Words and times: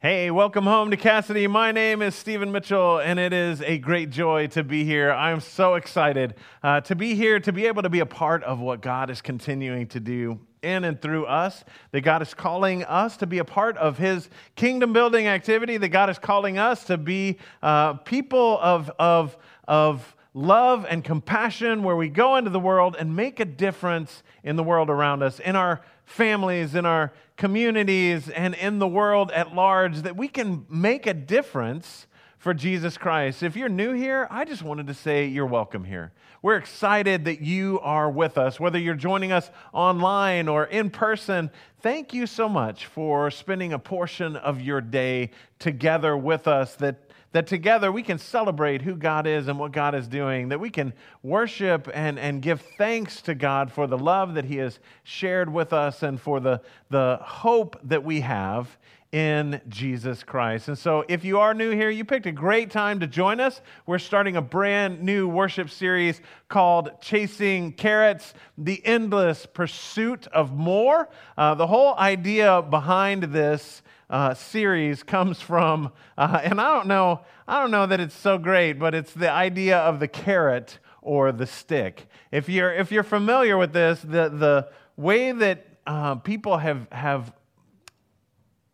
Hey, 0.00 0.30
welcome 0.30 0.62
home 0.62 0.92
to 0.92 0.96
Cassidy. 0.96 1.48
My 1.48 1.72
name 1.72 2.02
is 2.02 2.14
Stephen 2.14 2.52
Mitchell, 2.52 3.00
and 3.00 3.18
it 3.18 3.32
is 3.32 3.60
a 3.62 3.78
great 3.78 4.10
joy 4.10 4.46
to 4.46 4.62
be 4.62 4.84
here. 4.84 5.10
I'm 5.10 5.40
so 5.40 5.74
excited 5.74 6.36
uh, 6.62 6.82
to 6.82 6.94
be 6.94 7.16
here, 7.16 7.40
to 7.40 7.52
be 7.52 7.66
able 7.66 7.82
to 7.82 7.88
be 7.88 7.98
a 7.98 8.06
part 8.06 8.44
of 8.44 8.60
what 8.60 8.80
God 8.80 9.10
is 9.10 9.20
continuing 9.20 9.88
to 9.88 9.98
do 9.98 10.38
in 10.62 10.84
and 10.84 11.02
through 11.02 11.26
us, 11.26 11.64
that 11.90 12.02
God 12.02 12.22
is 12.22 12.32
calling 12.32 12.84
us 12.84 13.16
to 13.16 13.26
be 13.26 13.38
a 13.38 13.44
part 13.44 13.76
of 13.76 13.98
His 13.98 14.30
kingdom 14.54 14.92
building 14.92 15.26
activity, 15.26 15.78
that 15.78 15.88
God 15.88 16.10
is 16.10 16.18
calling 16.20 16.58
us 16.58 16.84
to 16.84 16.96
be 16.96 17.36
uh, 17.60 17.94
people 17.94 18.60
of, 18.62 18.92
of, 19.00 19.36
of 19.66 20.14
love 20.32 20.86
and 20.88 21.02
compassion, 21.02 21.82
where 21.82 21.96
we 21.96 22.08
go 22.08 22.36
into 22.36 22.50
the 22.50 22.60
world 22.60 22.94
and 22.96 23.16
make 23.16 23.40
a 23.40 23.44
difference 23.44 24.22
in 24.44 24.54
the 24.54 24.62
world 24.62 24.90
around 24.90 25.24
us, 25.24 25.40
in 25.40 25.56
our 25.56 25.80
families, 26.04 26.76
in 26.76 26.86
our 26.86 27.12
communities, 27.38 28.28
and 28.28 28.54
in 28.54 28.78
the 28.78 28.86
world 28.86 29.30
at 29.30 29.54
large, 29.54 30.02
that 30.02 30.16
we 30.16 30.28
can 30.28 30.66
make 30.68 31.06
a 31.06 31.14
difference 31.14 32.06
for 32.38 32.54
Jesus 32.54 32.96
Christ. 32.96 33.42
If 33.42 33.56
you're 33.56 33.68
new 33.68 33.92
here, 33.92 34.26
I 34.30 34.44
just 34.44 34.62
wanted 34.62 34.86
to 34.86 34.94
say 34.94 35.26
you're 35.26 35.46
welcome 35.46 35.84
here. 35.84 36.12
We're 36.40 36.56
excited 36.56 37.24
that 37.24 37.40
you 37.40 37.80
are 37.80 38.08
with 38.08 38.38
us, 38.38 38.60
whether 38.60 38.78
you're 38.78 38.94
joining 38.94 39.32
us 39.32 39.50
online 39.72 40.46
or 40.46 40.64
in 40.64 40.90
person. 40.90 41.50
Thank 41.80 42.14
you 42.14 42.26
so 42.26 42.48
much 42.48 42.86
for 42.86 43.30
spending 43.30 43.72
a 43.72 43.78
portion 43.78 44.36
of 44.36 44.60
your 44.60 44.80
day 44.80 45.30
together 45.58 46.16
with 46.16 46.46
us. 46.46 46.76
That 46.76 47.08
that 47.32 47.46
together 47.46 47.92
we 47.92 48.02
can 48.02 48.18
celebrate 48.18 48.80
who 48.82 48.94
God 48.94 49.26
is 49.26 49.48
and 49.48 49.58
what 49.58 49.72
God 49.72 49.94
is 49.94 50.08
doing, 50.08 50.48
that 50.48 50.60
we 50.60 50.70
can 50.70 50.94
worship 51.22 51.88
and, 51.92 52.18
and 52.18 52.40
give 52.40 52.62
thanks 52.78 53.20
to 53.22 53.34
God 53.34 53.70
for 53.70 53.86
the 53.86 53.98
love 53.98 54.34
that 54.34 54.46
He 54.46 54.56
has 54.56 54.78
shared 55.02 55.52
with 55.52 55.72
us 55.74 56.02
and 56.02 56.18
for 56.18 56.40
the, 56.40 56.62
the 56.88 57.18
hope 57.20 57.78
that 57.84 58.02
we 58.02 58.20
have 58.22 58.78
in 59.12 59.60
Jesus 59.68 60.22
Christ. 60.22 60.68
And 60.68 60.76
so, 60.76 61.04
if 61.08 61.24
you 61.24 61.38
are 61.38 61.54
new 61.54 61.70
here, 61.70 61.88
you 61.88 62.04
picked 62.04 62.26
a 62.26 62.32
great 62.32 62.70
time 62.70 63.00
to 63.00 63.06
join 63.06 63.40
us. 63.40 63.60
We're 63.86 63.98
starting 63.98 64.36
a 64.36 64.42
brand 64.42 65.02
new 65.02 65.26
worship 65.28 65.70
series 65.70 66.20
called 66.48 66.90
Chasing 67.00 67.72
Carrots 67.72 68.34
The 68.58 68.84
Endless 68.84 69.46
Pursuit 69.46 70.26
of 70.28 70.52
More. 70.52 71.08
Uh, 71.36 71.54
the 71.54 71.66
whole 71.66 71.94
idea 71.96 72.60
behind 72.60 73.24
this 73.24 73.82
uh, 74.10 74.34
series 74.34 75.02
comes 75.02 75.40
from, 75.40 75.92
uh, 76.16 76.40
and 76.42 76.60
I 76.60 76.74
don't 76.74 76.86
know, 76.86 77.20
I 77.46 77.60
don't 77.60 77.70
know 77.70 77.86
that 77.86 78.00
it's 78.00 78.14
so 78.14 78.36
great, 78.36 78.74
but 78.74 78.94
it's 78.94 79.12
the 79.12 79.30
idea 79.30 79.78
of 79.78 80.00
the 80.00 80.08
carrot 80.08 80.78
or 81.00 81.32
the 81.32 81.46
stick. 81.46 82.06
If 82.30 82.48
you're 82.48 82.72
if 82.72 82.92
you're 82.92 83.02
familiar 83.02 83.56
with 83.56 83.72
this, 83.72 84.00
the 84.00 84.28
the 84.28 84.68
way 84.96 85.32
that 85.32 85.66
uh, 85.86 86.16
people 86.16 86.58
have 86.58 86.86
have 86.92 87.32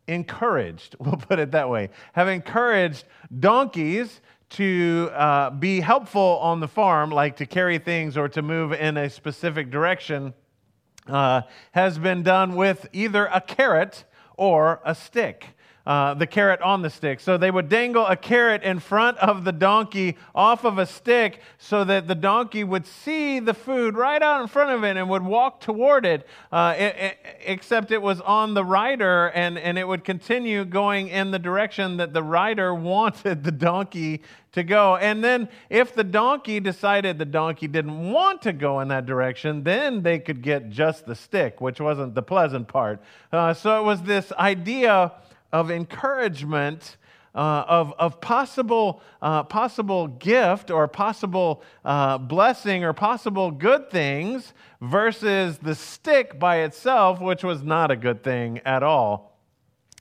encouraged, 0.07 0.97
we'll 1.01 1.17
put 1.17 1.39
it 1.39 1.53
that 1.53 1.69
way, 1.69 1.91
have 2.13 2.29
encouraged 2.29 3.05
donkeys 3.41 4.21
to 4.51 5.11
uh, 5.13 5.51
be 5.51 5.81
helpful 5.81 6.39
on 6.41 6.61
the 6.61 6.69
farm, 6.69 7.11
like 7.11 7.37
to 7.37 7.47
carry 7.47 7.79
things 7.79 8.17
or 8.17 8.29
to 8.29 8.43
move 8.43 8.73
in 8.73 8.97
a 8.97 9.11
specific 9.11 9.71
direction, 9.71 10.33
uh, 11.09 11.43
has 11.73 11.99
been 11.99 12.23
done 12.23 12.55
with 12.55 12.87
either 12.93 13.27
a 13.27 13.41
carrot 13.41 14.05
or 14.37 14.81
a 14.85 14.95
stick. 14.95 15.54
Uh, 15.87 16.15
the 16.15 16.27
carrot 16.27 16.63
on 16.63 16.81
the 16.81 16.89
stick. 16.89 17.21
So 17.21 17.37
they 17.37 17.51
would 17.51 17.69
dangle 17.69 18.07
a 18.07 18.17
carrot 18.17 18.63
in 18.63 18.79
front 18.79 19.19
of 19.19 19.45
the 19.45 19.53
donkey 19.53 20.17
off 20.35 20.65
of 20.65 20.79
a 20.79 20.87
stick 20.87 21.41
so 21.59 21.85
that 21.85 22.09
the 22.09 22.15
donkey 22.15 22.65
would 22.65 22.87
see 22.87 23.39
the 23.39 23.53
food 23.53 23.95
right 23.95 24.23
out 24.23 24.41
in 24.41 24.49
front 24.49 24.71
of 24.71 24.83
it 24.83 24.97
and 24.97 25.11
would 25.11 25.23
walk 25.23 25.61
toward 25.61 26.07
it, 26.07 26.27
uh, 26.51 26.75
it, 26.79 26.97
it, 26.97 27.19
except 27.45 27.91
it 27.91 28.01
was 28.01 28.23
on 28.23 28.55
the 28.55 28.65
rider 28.65 29.27
and, 29.35 29.59
and 29.59 29.77
it 29.77 29.87
would 29.87 30.05
continue 30.05 30.65
going 30.65 31.09
in 31.09 31.33
the 31.33 31.39
direction 31.39 31.99
that 31.99 32.15
the 32.15 32.23
rider 32.23 32.75
wanted 32.95 33.45
the 33.45 33.53
donkey 33.53 34.23
to 34.53 34.63
go. 34.63 34.97
And 34.97 35.23
then 35.23 35.51
if 35.69 35.95
the 35.95 36.05
donkey 36.05 36.61
decided 36.61 37.19
the 37.19 37.27
donkey 37.27 37.69
didn't 37.69 38.11
want 38.11 38.41
to 38.43 38.55
go 38.55 38.81
in 38.81 38.89
that 38.89 39.05
direction, 39.05 39.65
then 39.65 40.03
they 40.03 40.19
could 40.19 40.41
get 40.41 40.71
just 40.71 41.05
the 41.05 41.15
stick, 41.15 41.61
which 41.61 41.79
wasn't 41.79 42.15
the 42.15 42.23
pleasant 42.23 42.69
part. 42.69 43.03
Uh, 43.33 43.53
so 43.53 43.79
it 43.79 43.85
was 43.85 44.03
this 44.03 44.33
idea 44.33 45.13
of 45.55 45.71
encouragement. 45.71 46.99
Uh, 47.37 47.65
of, 47.67 47.93
of 47.99 48.21
possible, 48.21 49.03
uh, 49.21 49.43
possible 49.43 50.07
gift 50.07 50.71
or 50.71 50.87
possible 50.87 51.65
uh, 51.85 52.17
blessing 52.17 52.85
or 52.85 52.93
possible 52.93 53.51
good 53.51 53.91
things 53.91 54.53
versus 54.81 55.59
the 55.59 55.75
stick 55.75 56.39
by 56.39 56.59
itself, 56.59 57.21
which 57.21 57.43
was 57.43 57.65
not 57.65 57.91
a 57.91 57.97
good 57.97 58.23
thing 58.23 58.61
at 58.65 58.85
all. 58.85 59.37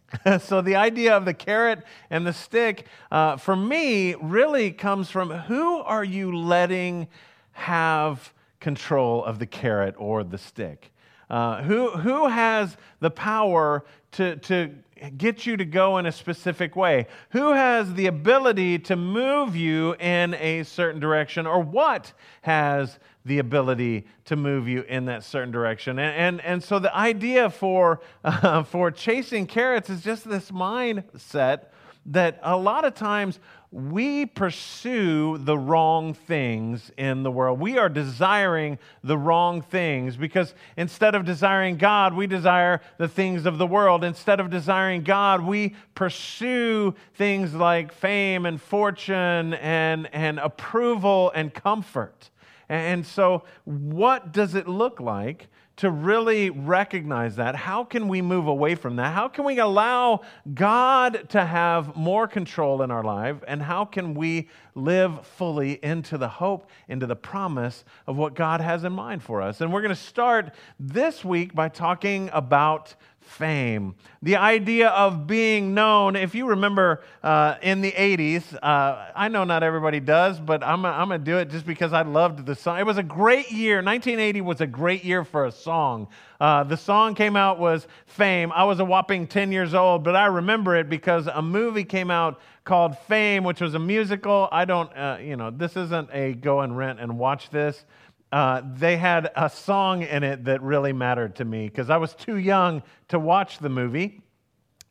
so 0.40 0.62
the 0.62 0.76
idea 0.76 1.18
of 1.18 1.26
the 1.26 1.34
carrot 1.34 1.84
and 2.12 2.28
the 2.28 2.34
stick, 2.34 2.86
uh, 3.12 3.36
for 3.38 3.56
me, 3.56 4.14
really 4.22 4.72
comes 4.72 5.10
from 5.10 5.32
who 5.32 5.78
are 5.78 6.04
you 6.04 6.38
letting 6.38 7.08
have 7.54 8.32
control 8.60 9.26
of 9.26 9.40
the 9.40 9.48
carrot 9.48 9.96
or 9.98 10.24
the 10.24 10.38
stick? 10.38 10.93
Uh, 11.34 11.64
who, 11.64 11.90
who 11.90 12.28
has 12.28 12.78
the 13.00 13.10
power 13.10 13.84
to, 14.12 14.36
to 14.36 14.70
get 15.18 15.48
you 15.48 15.58
to 15.58 15.66
go 15.66 15.98
in 15.98 16.06
a 16.06 16.12
specific 16.12 16.76
way? 16.76 17.08
Who 17.32 17.54
has 17.54 17.92
the 17.96 18.06
ability 18.06 18.78
to 18.78 18.96
move 18.96 19.56
you 19.56 19.96
in 19.96 20.36
a 20.36 20.62
certain 20.62 21.00
direction? 21.00 21.48
Or 21.48 21.60
what 21.60 22.14
has 22.44 23.00
the 23.26 23.40
ability 23.40 24.06
to 24.26 24.36
move 24.36 24.68
you 24.68 24.84
in 24.84 25.06
that 25.06 25.24
certain 25.24 25.50
direction? 25.50 25.98
And, 25.98 26.16
and, 26.16 26.42
and 26.42 26.64
so 26.64 26.78
the 26.78 26.96
idea 26.96 27.50
for, 27.50 28.02
uh, 28.24 28.62
for 28.62 28.92
chasing 28.92 29.48
carrots 29.48 29.90
is 29.90 30.04
just 30.04 30.30
this 30.30 30.52
mindset 30.52 31.70
that 32.08 32.40
a 32.44 32.58
lot 32.58 32.86
of 32.86 32.96
times 32.96 33.40
we 33.72 34.28
pursue 34.28 35.40
the 35.40 35.58
wrong 35.58 36.14
things 36.14 36.92
in 36.96 37.24
the 37.24 37.32
world. 37.32 37.60
We 37.60 37.80
are 37.80 37.90
desiring 37.90 38.78
the 39.04 39.18
wrong 39.18 39.64
things 39.64 40.16
because 40.16 40.54
instead 40.78 41.16
of 41.16 41.26
desiring 41.26 41.78
God, 41.78 42.14
we 42.14 42.28
desire 42.28 42.82
the 43.00 43.08
things 43.08 43.48
of 43.48 43.58
the 43.58 43.66
world. 43.66 44.04
Instead 44.04 44.40
of 44.40 44.52
desiring 44.52 45.02
God, 45.02 45.42
we 45.42 45.76
pursue 45.96 46.94
things 47.16 47.56
like 47.56 47.92
fame 47.92 48.46
and 48.46 48.62
fortune 48.62 49.56
and, 49.56 50.08
and 50.14 50.38
approval 50.38 51.32
and 51.34 51.52
comfort. 51.52 52.30
And 52.70 53.06
so, 53.06 53.44
what 53.66 54.32
does 54.32 54.56
it 54.56 54.68
look 54.68 55.00
like 55.00 55.48
to 55.76 55.90
really 55.90 56.50
recognize 56.50 57.36
that? 57.38 57.56
How 57.56 57.84
can 57.84 58.08
we 58.08 58.22
move 58.22 58.48
away 58.48 58.76
from 58.76 58.98
that? 58.98 59.14
How 59.14 59.28
can 59.28 59.44
we 59.44 59.60
allow 59.60 60.22
God 60.54 61.30
to 61.30 61.44
have 61.44 61.96
more 61.96 62.28
control 62.28 62.84
in 62.84 62.92
our 62.92 63.04
life? 63.04 63.38
And 63.48 63.62
how 63.62 63.86
can 63.86 64.14
we 64.14 64.50
live 64.76 65.26
fully 65.26 65.84
into 65.84 66.18
the 66.18 66.28
hope, 66.28 66.70
into 66.88 67.08
the 67.08 67.16
promise 67.16 67.86
of 68.06 68.18
what 68.18 68.36
God 68.36 68.62
has 68.62 68.84
in 68.84 68.94
mind 68.94 69.24
for 69.24 69.42
us? 69.42 69.62
And 69.62 69.74
we're 69.74 69.82
going 69.82 69.90
to 69.90 69.96
start 69.96 70.54
this 70.80 71.26
week 71.26 71.56
by 71.56 71.70
talking 71.70 72.30
about 72.34 72.96
fame. 73.24 73.96
The 74.22 74.36
idea 74.36 74.90
of 74.90 75.26
being 75.28 75.74
known, 75.74 76.16
if 76.16 76.36
you 76.36 76.48
remember 76.48 77.02
uh, 77.24 77.56
in 77.62 77.82
the 77.82 77.92
80s, 77.92 78.54
uh, 78.62 79.12
I 79.16 79.28
know 79.28 79.44
not 79.44 79.64
everybody 79.64 80.00
does, 80.00 80.40
but 80.40 80.64
I'm, 80.64 80.86
I'm 80.86 81.08
going 81.08 81.20
to 81.20 81.26
do 81.26 81.38
it 81.38 81.50
just 81.50 81.66
because 81.66 81.94
I 81.94 82.04
loved 82.04 82.46
the 82.46 82.56
song. 82.56 82.80
It 82.80 82.86
was 82.86 82.98
a 82.98 83.04
great 83.04 83.52
year. 83.52 83.78
1980 83.78 84.42
was 84.42 84.62
a 84.62 84.68
great 84.68 85.04
year 85.04 85.24
for 85.24 85.46
a 85.46 85.52
song. 85.52 86.08
Uh, 86.40 86.64
the 86.64 86.78
song 86.78 87.16
came 87.16 87.36
out 87.36 87.60
was 87.60 87.88
Fame. 88.06 88.52
I 88.52 88.66
was 88.66 88.80
a 88.80 88.86
whopping 88.86 89.28
10 89.28 89.52
years 89.52 89.74
old, 89.74 90.04
but 90.04 90.16
I 90.16 90.26
remember 90.26 90.76
it 90.76 90.90
because 90.90 91.28
a 91.28 91.42
movie 91.42 91.86
came 91.86 92.12
out 92.12 92.40
called 92.66 92.98
Fame, 93.08 93.44
which 93.44 93.62
was 93.62 93.74
a 93.74 93.80
musical. 93.80 94.48
I 94.52 94.66
don't, 94.66 94.96
uh, 94.96 95.18
you 95.22 95.36
know, 95.36 95.52
this 95.52 95.76
isn't 95.76 96.10
a 96.14 96.34
go 96.34 96.62
and 96.62 96.78
rent 96.78 97.00
and 97.00 97.18
watch 97.18 97.50
this 97.50 97.86
uh, 98.34 98.64
they 98.66 98.98
had 98.98 99.32
a 99.36 99.48
song 99.48 100.02
in 100.02 100.24
it 100.24 100.46
that 100.46 100.60
really 100.64 100.92
mattered 100.92 101.36
to 101.36 101.46
me 101.46 101.68
because 101.68 101.92
I 101.92 101.98
was 101.98 102.16
too 102.16 102.38
young 102.38 102.82
to 103.10 103.20
watch 103.20 103.60
the 103.60 103.70
movie. 103.70 104.24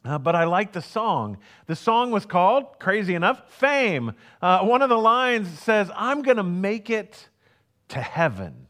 Uh, 0.05 0.17
but 0.17 0.37
I 0.37 0.45
liked 0.45 0.75
the 0.75 0.81
song. 0.81 1.39
The 1.67 1.75
song 1.75 2.13
was 2.13 2.25
called, 2.25 2.79
crazy 2.79 3.17
enough, 3.17 3.53
Fame. 3.53 4.13
Uh, 4.41 4.61
one 4.61 4.81
of 4.81 4.89
the 4.89 4.99
lines 4.99 5.49
says, 5.59 5.91
I'm 5.97 6.23
going 6.23 6.37
to 6.37 6.45
make 6.45 6.89
it 6.89 7.29
to 7.89 8.01
heaven, 8.01 8.69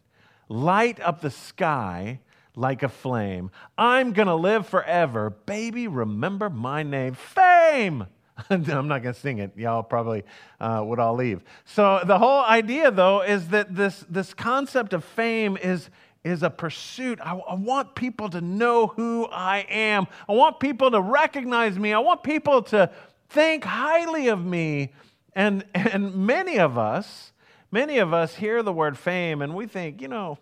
light 0.49 0.99
up 1.01 1.21
the 1.21 1.31
sky 1.31 2.21
like 2.57 2.83
a 2.83 2.89
flame. 2.89 3.51
I'm 3.77 4.15
going 4.15 4.29
to 4.29 4.35
live 4.35 4.67
forever. 4.67 5.29
Baby, 5.45 5.87
remember 5.87 6.49
my 6.49 6.83
name. 6.83 7.13
Fame! 7.13 8.07
I'm 8.51 8.89
not 8.89 9.03
going 9.03 9.15
to 9.15 9.21
sing 9.21 9.39
it. 9.39 9.53
Y'all 9.57 9.83
probably 9.83 10.25
uh, 10.61 10.83
would 10.85 10.99
all 10.99 11.15
leave. 11.15 11.43
So 11.65 12.01
the 12.05 12.19
whole 12.19 12.43
idea, 12.43 12.91
though, 12.91 13.23
is 13.23 13.49
that 13.49 13.75
this, 13.75 14.05
this 14.09 14.35
concept 14.35 14.93
of 14.93 15.05
fame 15.05 15.57
is, 15.57 15.91
is 16.25 16.43
a 16.43 16.51
pursuit. 16.51 17.19
I, 17.23 17.37
I 17.37 17.55
want 17.55 17.95
people 17.95 18.29
to 18.31 18.41
know 18.41 18.89
who 18.89 19.27
I 19.27 19.67
am. 19.69 20.07
I 20.29 20.33
want 20.33 20.61
people 20.61 20.91
to 20.91 21.01
recognize 21.01 21.79
me. 21.79 21.93
I 21.93 21.99
want 21.99 22.23
people 22.23 22.63
to 22.65 22.91
think 23.29 23.65
highly 23.65 24.29
of 24.29 24.45
me. 24.45 24.93
And, 25.35 25.65
and 25.75 26.15
many 26.15 26.59
of 26.59 26.77
us, 26.77 27.33
many 27.71 27.99
of 27.99 28.13
us 28.13 28.35
hear 28.35 28.63
the 28.63 28.73
word 28.73 28.99
fame 28.99 29.43
and 29.43 29.55
we 29.55 29.67
think, 29.67 30.03
you 30.03 30.09
know, 30.09 30.39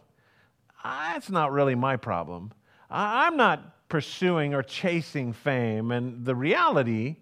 that's 0.83 1.31
not 1.31 1.53
really 1.53 1.75
my 1.75 1.97
problem. 1.97 2.53
I'm 2.91 3.37
not 3.37 3.89
pursuing 3.89 4.55
or 4.55 4.63
chasing 4.63 5.33
fame. 5.33 5.91
And 5.93 6.25
the 6.25 6.35
reality 6.35 7.17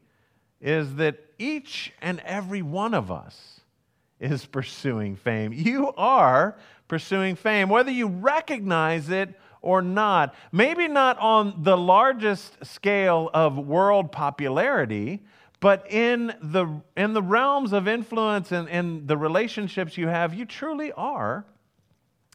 is 0.60 0.96
that 0.96 1.18
each 1.38 1.92
and 2.02 2.20
every 2.20 2.62
one 2.62 2.94
of 2.94 3.10
us 3.10 3.60
is 4.20 4.46
pursuing 4.46 5.16
fame. 5.16 5.52
You 5.52 5.92
are 5.96 6.56
pursuing 6.88 7.36
fame, 7.36 7.68
whether 7.68 7.90
you 7.90 8.08
recognize 8.08 9.10
it 9.10 9.38
or 9.60 9.82
not. 9.82 10.34
Maybe 10.50 10.88
not 10.88 11.18
on 11.18 11.62
the 11.62 11.76
largest 11.76 12.64
scale 12.64 13.30
of 13.34 13.58
world 13.58 14.10
popularity, 14.10 15.22
but 15.60 15.90
in 15.90 16.34
the, 16.40 16.80
in 16.96 17.12
the 17.12 17.22
realms 17.22 17.72
of 17.72 17.88
influence 17.88 18.52
and 18.52 18.68
in 18.68 19.06
the 19.06 19.16
relationships 19.16 19.96
you 19.96 20.08
have, 20.08 20.34
you 20.34 20.44
truly 20.44 20.92
are 20.92 21.44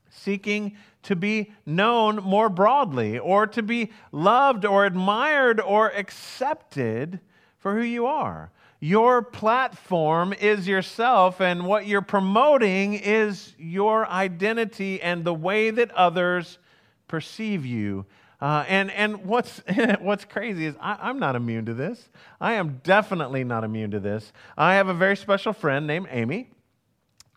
seeking 0.10 0.76
to 1.04 1.16
be 1.16 1.52
known 1.66 2.18
more 2.18 2.50
broadly 2.50 3.18
or 3.18 3.48
to 3.48 3.64
be 3.64 3.92
loved 4.12 4.66
or 4.66 4.86
admired 4.86 5.60
or 5.60 5.90
accepted 5.90 7.20
for 7.64 7.74
who 7.74 7.82
you 7.82 8.06
are. 8.06 8.52
Your 8.82 9.22
platform 9.22 10.34
is 10.34 10.68
yourself, 10.68 11.40
and 11.40 11.66
what 11.66 11.88
you're 11.88 12.02
promoting 12.02 12.94
is 12.94 13.56
your 13.58 14.06
identity 14.06 15.02
and 15.02 15.24
the 15.24 15.34
way 15.34 15.70
that 15.70 15.90
others 15.92 16.60
perceive 17.08 17.66
you. 17.66 18.06
Uh, 18.42 18.66
and 18.68 18.92
and 18.92 19.24
what's, 19.26 19.62
what's 20.02 20.26
crazy 20.26 20.66
is 20.66 20.76
I, 20.82 20.98
I'm 21.02 21.20
not 21.20 21.38
immune 21.38 21.66
to 21.68 21.74
this. 21.74 22.10
I 22.42 22.56
am 22.56 22.82
definitely 22.84 23.46
not 23.46 23.64
immune 23.64 23.92
to 23.92 24.02
this. 24.02 24.34
I 24.58 24.74
have 24.74 24.90
a 24.90 24.94
very 24.94 25.16
special 25.16 25.54
friend 25.54 25.88
named 25.88 26.08
Amy. 26.12 26.50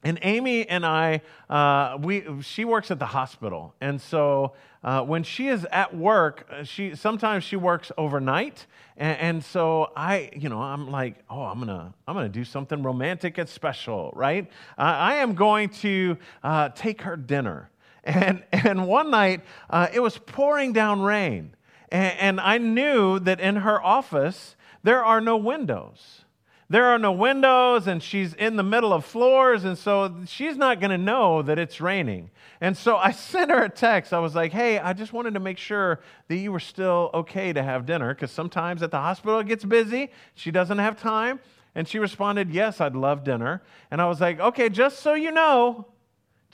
And 0.07 0.21
Amy 0.23 0.69
and 0.69 0.87
I, 0.87 1.21
uh, 1.51 1.99
we, 2.01 2.23
she 2.41 2.65
works 2.65 2.93
at 2.93 3.01
the 3.01 3.07
hospital. 3.07 3.75
And 3.81 4.01
so 4.01 4.53
uh, 4.85 5.03
when 5.03 5.25
she 5.25 5.49
is 5.49 5.67
at 5.73 5.97
work, 5.97 6.47
uh, 6.49 6.63
she, 6.63 6.95
sometimes 6.95 7.43
she 7.43 7.57
works 7.57 7.91
overnight. 7.99 8.67
And, 8.97 9.19
and, 9.19 9.45
so 9.45 9.91
I, 9.97 10.31
you 10.33 10.49
know, 10.49 10.63
I'm 10.63 10.93
like, 10.93 11.25
oh, 11.29 11.43
I'm 11.43 11.57
going 11.57 11.67
to 11.77 11.93
I'm 12.07 12.15
gonna 12.15 12.29
do 12.29 12.45
something 12.45 12.85
romantic 12.85 13.39
and 13.39 13.49
special, 13.49 14.13
right? 14.15 14.49
Uh, 14.79 14.83
I 14.83 15.17
am 15.17 15.35
going 15.35 15.71
to 15.81 16.17
uh, 16.45 16.69
take 16.69 17.03
her 17.03 17.17
dinner. 17.17 17.69
And, 18.05 18.45
and 18.53 18.87
one 18.87 19.11
night, 19.11 19.41
uh, 19.69 19.89
it 19.93 19.99
was 19.99 20.19
pouring 20.19 20.73
down 20.73 21.03
rain. 21.03 21.57
And, 21.89 22.19
and 22.21 22.41
I 22.41 22.59
knew 22.59 23.19
that 23.19 23.41
in 23.41 23.57
her 23.57 23.83
office, 23.83 24.55
there 24.85 25.05
are 25.05 25.21
no 25.21 25.37
windows 25.37 26.26
there 26.69 26.87
are 26.87 26.99
no 26.99 27.13
windows 27.13 27.87
and 27.87 28.03
she's 28.03 28.35
in 28.35 28.57
the 28.57 28.63
middle 28.63 28.93
of 28.93 29.05
floors 29.05 29.65
and 29.65 29.79
so 29.79 30.13
she's 30.27 30.57
not 30.57 30.81
going 30.81 30.91
to 30.91 30.99
know 30.99 31.43
that 31.43 31.59
it's 31.59 31.81
raining. 31.81 32.31
And 32.61 32.77
so 32.77 32.97
i 32.97 33.11
sent 33.13 33.51
her 33.51 33.65
a 33.65 33.69
text. 33.69 34.13
I 34.13 34.19
was 34.19 34.35
like 34.35 34.53
hey 34.53 34.79
i 34.79 34.93
just 34.93 35.13
wanted 35.13 35.35
to 35.35 35.41
make 35.41 35.59
sure 35.59 36.01
that 36.29 36.37
you 36.37 36.53
were 36.53 36.61
still 36.61 37.11
okay 37.15 37.53
to 37.53 37.63
have 37.63 37.87
dinner 37.87 38.15
because 38.15 38.31
sometimes 38.31 38.83
at 38.83 38.91
the 38.91 38.99
hospital 38.99 39.39
it 39.39 39.47
gets 39.47 39.65
busy 39.65 40.11
she 40.35 40.51
doesn't 40.51 40.79
have 40.79 41.01
time. 41.01 41.41
And 41.75 41.87
she 41.87 41.99
responded 41.99 42.51
yes 42.51 42.81
i'd 42.81 42.97
love 42.97 43.23
dinner. 43.23 43.63
And 43.91 44.01
i 44.01 44.07
was 44.07 44.21
like 44.21 44.41
okay 44.41 44.69
just 44.69 45.01
so 45.01 45.15
you 45.15 45.31
know 45.31 45.87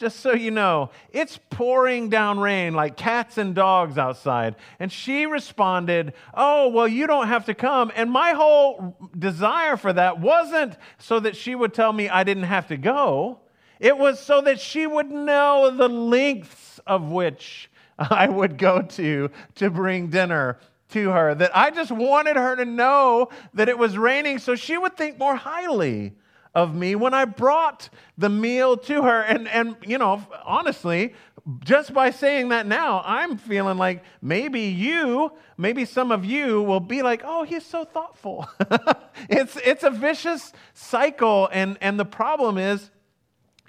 just 0.02 0.18
so 0.18 0.32
you 0.32 0.50
know, 0.50 0.90
it's 1.12 1.38
pouring 1.48 2.08
down 2.08 2.40
rain 2.40 2.74
like 2.74 2.96
cats 2.96 3.38
and 3.38 3.54
dogs 3.54 3.96
outside. 3.96 4.56
And 4.80 4.90
she 4.90 5.26
responded, 5.26 6.12
Oh, 6.34 6.70
well, 6.70 6.88
you 6.88 7.06
don't 7.06 7.28
have 7.28 7.44
to 7.44 7.54
come. 7.54 7.92
And 7.94 8.10
my 8.10 8.32
whole 8.32 8.96
desire 9.16 9.76
for 9.76 9.92
that 9.92 10.18
wasn't 10.18 10.76
so 10.98 11.20
that 11.20 11.36
she 11.36 11.54
would 11.54 11.72
tell 11.72 11.92
me 11.92 12.08
I 12.08 12.24
didn't 12.24 12.42
have 12.42 12.66
to 12.68 12.76
go, 12.76 13.38
it 13.78 13.96
was 13.96 14.18
so 14.18 14.40
that 14.40 14.60
she 14.60 14.88
would 14.88 15.08
know 15.08 15.70
the 15.70 15.88
lengths 15.88 16.80
of 16.84 17.12
which 17.12 17.70
I 17.98 18.28
would 18.28 18.58
go 18.58 18.82
to 18.82 19.30
to 19.54 19.70
bring 19.70 20.08
dinner 20.08 20.58
to 20.88 21.10
her. 21.10 21.36
That 21.36 21.56
I 21.56 21.70
just 21.70 21.92
wanted 21.92 22.34
her 22.34 22.56
to 22.56 22.64
know 22.64 23.28
that 23.54 23.68
it 23.68 23.78
was 23.78 23.96
raining 23.96 24.40
so 24.40 24.56
she 24.56 24.76
would 24.76 24.96
think 24.96 25.16
more 25.16 25.36
highly 25.36 26.14
of 26.54 26.74
me 26.74 26.94
when 26.94 27.14
I 27.14 27.24
brought 27.24 27.88
the 28.18 28.28
meal 28.28 28.76
to 28.76 29.02
her. 29.02 29.22
And, 29.22 29.48
and, 29.48 29.76
you 29.86 29.98
know, 29.98 30.22
honestly, 30.44 31.14
just 31.64 31.94
by 31.94 32.10
saying 32.10 32.50
that 32.50 32.66
now, 32.66 33.02
I'm 33.04 33.38
feeling 33.38 33.78
like 33.78 34.04
maybe 34.20 34.60
you, 34.60 35.32
maybe 35.56 35.84
some 35.84 36.12
of 36.12 36.24
you 36.24 36.62
will 36.62 36.80
be 36.80 37.02
like, 37.02 37.22
oh, 37.24 37.44
he's 37.44 37.64
so 37.64 37.84
thoughtful. 37.84 38.48
it's, 39.28 39.56
it's 39.64 39.82
a 39.82 39.90
vicious 39.90 40.52
cycle. 40.74 41.48
And, 41.52 41.78
and 41.80 41.98
the 41.98 42.04
problem 42.04 42.58
is, 42.58 42.90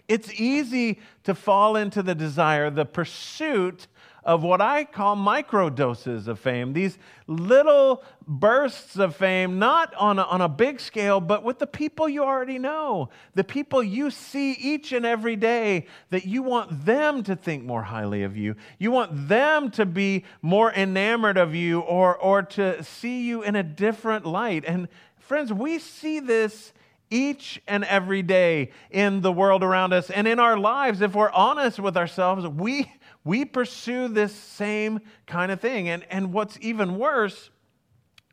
it's 0.09 0.31
easy 0.39 1.00
to 1.24 1.33
fall 1.33 1.77
into 1.77 2.03
the 2.03 2.13
desire, 2.13 2.69
the 2.69 2.85
pursuit 2.85 3.88
of 4.25 4.44
what 4.44 4.62
I 4.62 4.86
call 4.86 5.16
micro 5.16 5.70
doses 5.70 6.28
of 6.28 6.40
fame, 6.40 6.74
these 6.74 6.98
little 7.28 8.04
bursts 8.28 8.98
of 8.98 9.16
fame, 9.16 9.60
not 9.60 9.94
on 9.96 10.20
a, 10.20 10.24
on 10.24 10.42
a 10.42 10.50
big 10.50 10.80
scale, 10.80 11.20
but 11.20 11.44
with 11.44 11.60
the 11.60 11.68
people 11.68 12.08
you 12.08 12.24
already 12.24 12.60
know, 12.60 13.10
the 13.36 13.44
people 13.44 13.84
you 13.84 14.10
see 14.10 14.54
each 14.54 14.92
and 14.92 15.06
every 15.06 15.36
day, 15.36 15.88
that 16.10 16.25
you 16.25 16.44
want 16.44 16.86
them 16.86 17.24
to 17.24 17.36
think 17.36 17.64
more 17.64 17.84
highly 17.84 18.24
of 18.24 18.38
you. 18.38 18.56
You 18.80 18.92
want 18.92 19.28
them 19.28 19.72
to 19.72 19.86
be 19.86 20.24
more 20.42 20.72
enamored 20.72 21.38
of 21.38 21.54
you 21.54 21.81
or, 21.81 22.18
or 22.18 22.44
to 22.44 22.84
see 22.84 23.24
you 23.24 23.44
in 23.44 23.56
a 23.56 23.64
different 23.64 24.26
light. 24.26 24.64
And 24.66 24.88
friends, 25.19 25.52
we 25.52 25.80
see 25.80 26.19
this 26.19 26.74
each 27.10 27.62
and 27.68 27.84
every 27.84 28.24
day 28.24 28.72
in 28.90 29.22
the 29.22 29.31
world 29.31 29.64
around 29.64 29.94
us 29.94 30.10
and 30.10 30.28
in 30.28 30.40
our 30.40 30.58
lives. 30.58 31.00
If 31.02 31.14
we're 31.14 31.31
honest 31.31 31.80
with 31.80 31.96
ourselves, 31.96 32.48
we 32.48 32.92
we 33.24 33.46
pursue 33.46 34.08
this 34.08 34.34
same 34.34 35.00
kind 35.28 35.52
of 35.52 35.62
thing. 35.62 35.90
And, 35.90 36.06
and 36.10 36.34
what's 36.34 36.58
even 36.62 36.98
worse 36.98 37.50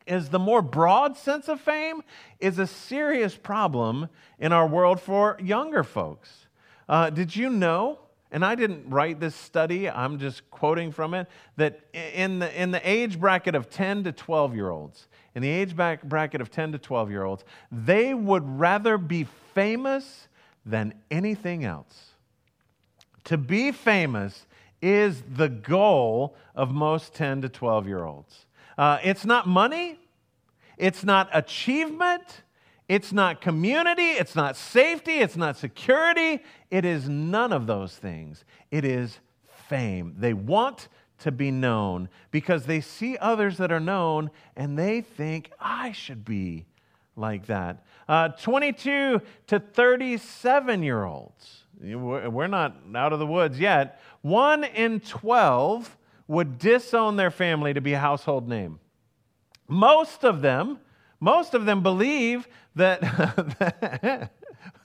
is 0.06 0.30
the 0.30 0.38
more 0.38 0.62
broad 0.62 1.16
sense 1.16 1.48
of 1.48 1.60
fame 1.60 2.02
is 2.40 2.58
a 2.58 2.66
serious 2.66 3.36
problem 3.36 4.08
in 4.38 4.52
our 4.52 4.66
world 4.66 5.00
for 5.00 5.36
younger 5.40 5.84
folks. 5.84 6.46
Uh, 6.88 7.10
did 7.10 7.36
you 7.36 7.48
know? 7.48 7.98
And 8.32 8.44
I 8.44 8.54
didn't 8.54 8.88
write 8.88 9.18
this 9.18 9.34
study, 9.34 9.90
I'm 9.90 10.18
just 10.18 10.48
quoting 10.52 10.92
from 10.92 11.14
it, 11.14 11.26
that 11.56 11.80
in 11.92 12.38
the, 12.38 12.60
in 12.60 12.70
the 12.70 12.88
age 12.88 13.18
bracket 13.18 13.56
of 13.56 13.68
10 13.70 14.04
to 14.04 14.12
12 14.12 14.54
year 14.54 14.70
olds, 14.70 15.08
in 15.34 15.42
the 15.42 15.48
age 15.48 15.74
bracket 15.76 16.40
of 16.40 16.50
10 16.50 16.72
to 16.72 16.78
12 16.78 17.10
year 17.10 17.24
olds, 17.24 17.44
they 17.72 18.14
would 18.14 18.44
rather 18.46 18.98
be 18.98 19.26
famous 19.54 20.28
than 20.64 20.94
anything 21.10 21.64
else. 21.64 22.10
To 23.24 23.36
be 23.36 23.72
famous 23.72 24.46
is 24.82 25.22
the 25.34 25.48
goal 25.48 26.36
of 26.54 26.70
most 26.70 27.14
10 27.14 27.42
to 27.42 27.48
12 27.48 27.86
year 27.86 28.04
olds. 28.04 28.46
Uh, 28.78 28.98
it's 29.04 29.24
not 29.24 29.46
money, 29.46 29.98
it's 30.78 31.04
not 31.04 31.28
achievement, 31.32 32.42
it's 32.88 33.12
not 33.12 33.40
community, 33.40 34.10
it's 34.10 34.34
not 34.34 34.56
safety, 34.56 35.18
it's 35.18 35.36
not 35.36 35.56
security. 35.56 36.42
It 36.70 36.84
is 36.84 37.08
none 37.08 37.52
of 37.52 37.66
those 37.66 37.94
things. 37.94 38.44
It 38.70 38.84
is 38.84 39.20
fame. 39.68 40.14
They 40.18 40.32
want 40.32 40.88
to 41.20 41.30
be 41.30 41.50
known 41.50 42.08
because 42.30 42.66
they 42.66 42.80
see 42.80 43.16
others 43.18 43.58
that 43.58 43.70
are 43.70 43.80
known 43.80 44.30
and 44.56 44.78
they 44.78 45.02
think, 45.02 45.52
I 45.60 45.92
should 45.92 46.24
be 46.24 46.66
like 47.14 47.46
that. 47.46 47.84
Uh, 48.08 48.30
22 48.30 49.20
to 49.46 49.60
37 49.60 50.82
year 50.82 51.04
olds, 51.04 51.59
we're 51.80 52.46
not 52.46 52.76
out 52.94 53.12
of 53.12 53.18
the 53.18 53.26
woods 53.26 53.58
yet, 53.58 54.00
one 54.22 54.64
in 54.64 55.00
12 55.00 55.96
would 56.28 56.58
disown 56.58 57.16
their 57.16 57.30
family 57.30 57.74
to 57.74 57.80
be 57.80 57.94
a 57.94 57.98
household 57.98 58.48
name. 58.48 58.78
Most 59.66 60.24
of 60.24 60.42
them, 60.42 60.78
most 61.20 61.54
of 61.54 61.64
them 61.64 61.82
believe 61.82 62.46
that, 62.76 63.02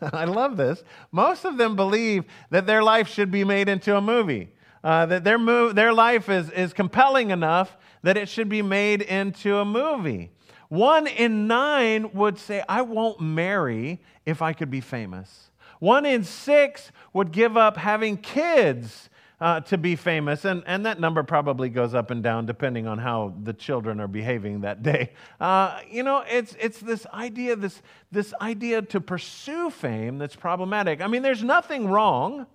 I 0.02 0.26
love 0.26 0.58
this, 0.58 0.84
most 1.12 1.46
of 1.46 1.58
them 1.58 1.76
believe 1.76 2.26
that 2.50 2.66
their 2.66 2.84
life 2.84 3.08
should 3.08 3.32
be 3.32 3.44
made 3.44 3.70
into 3.70 3.96
a 3.96 4.02
movie. 4.02 4.50
Uh, 4.84 5.06
that 5.08 5.24
their, 5.24 5.40
move, 5.40 5.74
their 5.74 5.92
life 5.92 6.30
is, 6.30 6.52
is 6.52 6.72
compelling 6.72 7.32
enough 7.32 7.76
that 8.04 8.18
it 8.18 8.30
should 8.30 8.48
be 8.48 8.62
made 8.62 9.02
into 9.02 9.58
a 9.58 9.66
movie. 9.66 10.30
One 10.70 11.08
in 11.08 11.48
nine 11.48 12.12
would 12.14 12.38
say, 12.38 12.64
I 12.70 12.84
won't 12.84 13.20
marry 13.20 14.00
if 14.28 14.44
I 14.44 14.54
could 14.54 14.70
be 14.70 14.82
famous. 14.82 15.50
One 15.80 16.06
in 16.06 16.24
six 16.24 16.92
would 17.14 17.32
give 17.32 17.58
up 17.58 17.78
having 17.78 18.18
kids 18.18 19.10
uh, 19.42 19.60
to 19.62 19.78
be 19.78 19.96
famous, 19.96 20.46
and, 20.46 20.64
and 20.66 20.86
that 20.86 21.00
number 21.00 21.22
probably 21.22 21.70
goes 21.70 21.94
up 21.94 22.10
and 22.10 22.24
down 22.24 22.46
depending 22.46 22.88
on 22.88 22.98
how 22.98 23.34
the 23.44 23.54
children 23.54 24.00
are 24.00 24.08
behaving 24.08 24.62
that 24.62 24.82
day. 24.82 25.12
Uh, 25.40 25.80
you 25.90 26.04
know, 26.04 26.24
it's, 26.28 26.56
it's 26.60 26.80
this 26.80 27.06
idea, 27.08 27.56
this, 27.56 27.82
this 28.12 28.34
idea 28.42 28.82
to 28.82 29.02
pursue 29.02 29.70
fame 29.70 30.18
that's 30.18 30.36
problematic. 30.36 31.02
I 31.02 31.08
mean, 31.08 31.22
there's 31.22 31.44
nothing 31.44 31.88
wrong 31.88 32.48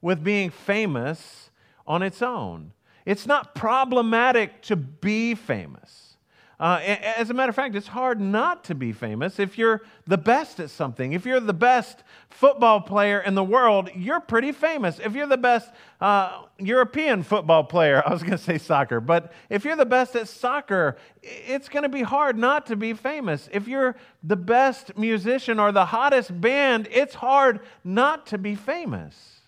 with 0.00 0.22
being 0.22 0.50
famous 0.50 1.50
on 1.86 2.02
its 2.02 2.22
own. 2.22 2.72
It's 3.04 3.26
not 3.26 3.54
problematic 3.54 4.62
to 4.62 4.76
be 4.76 5.34
famous. 5.34 6.13
Uh, 6.60 6.78
as 6.80 7.30
a 7.30 7.34
matter 7.34 7.50
of 7.50 7.56
fact, 7.56 7.74
it's 7.74 7.88
hard 7.88 8.20
not 8.20 8.62
to 8.64 8.74
be 8.74 8.92
famous 8.92 9.40
if 9.40 9.58
you're 9.58 9.82
the 10.06 10.16
best 10.16 10.60
at 10.60 10.70
something. 10.70 11.12
If 11.12 11.26
you're 11.26 11.40
the 11.40 11.52
best 11.52 12.04
football 12.28 12.80
player 12.80 13.20
in 13.20 13.34
the 13.34 13.42
world, 13.42 13.90
you're 13.94 14.20
pretty 14.20 14.52
famous. 14.52 15.00
If 15.00 15.14
you're 15.14 15.26
the 15.26 15.36
best 15.36 15.70
uh, 16.00 16.42
European 16.58 17.24
football 17.24 17.64
player, 17.64 18.02
I 18.06 18.12
was 18.12 18.22
going 18.22 18.32
to 18.32 18.38
say 18.38 18.58
soccer, 18.58 19.00
but 19.00 19.32
if 19.50 19.64
you're 19.64 19.76
the 19.76 19.84
best 19.84 20.14
at 20.14 20.28
soccer, 20.28 20.96
it's 21.22 21.68
going 21.68 21.82
to 21.82 21.88
be 21.88 22.02
hard 22.02 22.38
not 22.38 22.66
to 22.66 22.76
be 22.76 22.92
famous. 22.92 23.48
If 23.52 23.66
you're 23.66 23.96
the 24.22 24.36
best 24.36 24.96
musician 24.96 25.58
or 25.58 25.72
the 25.72 25.86
hottest 25.86 26.40
band, 26.40 26.88
it's 26.92 27.16
hard 27.16 27.60
not 27.82 28.26
to 28.28 28.38
be 28.38 28.54
famous. 28.54 29.40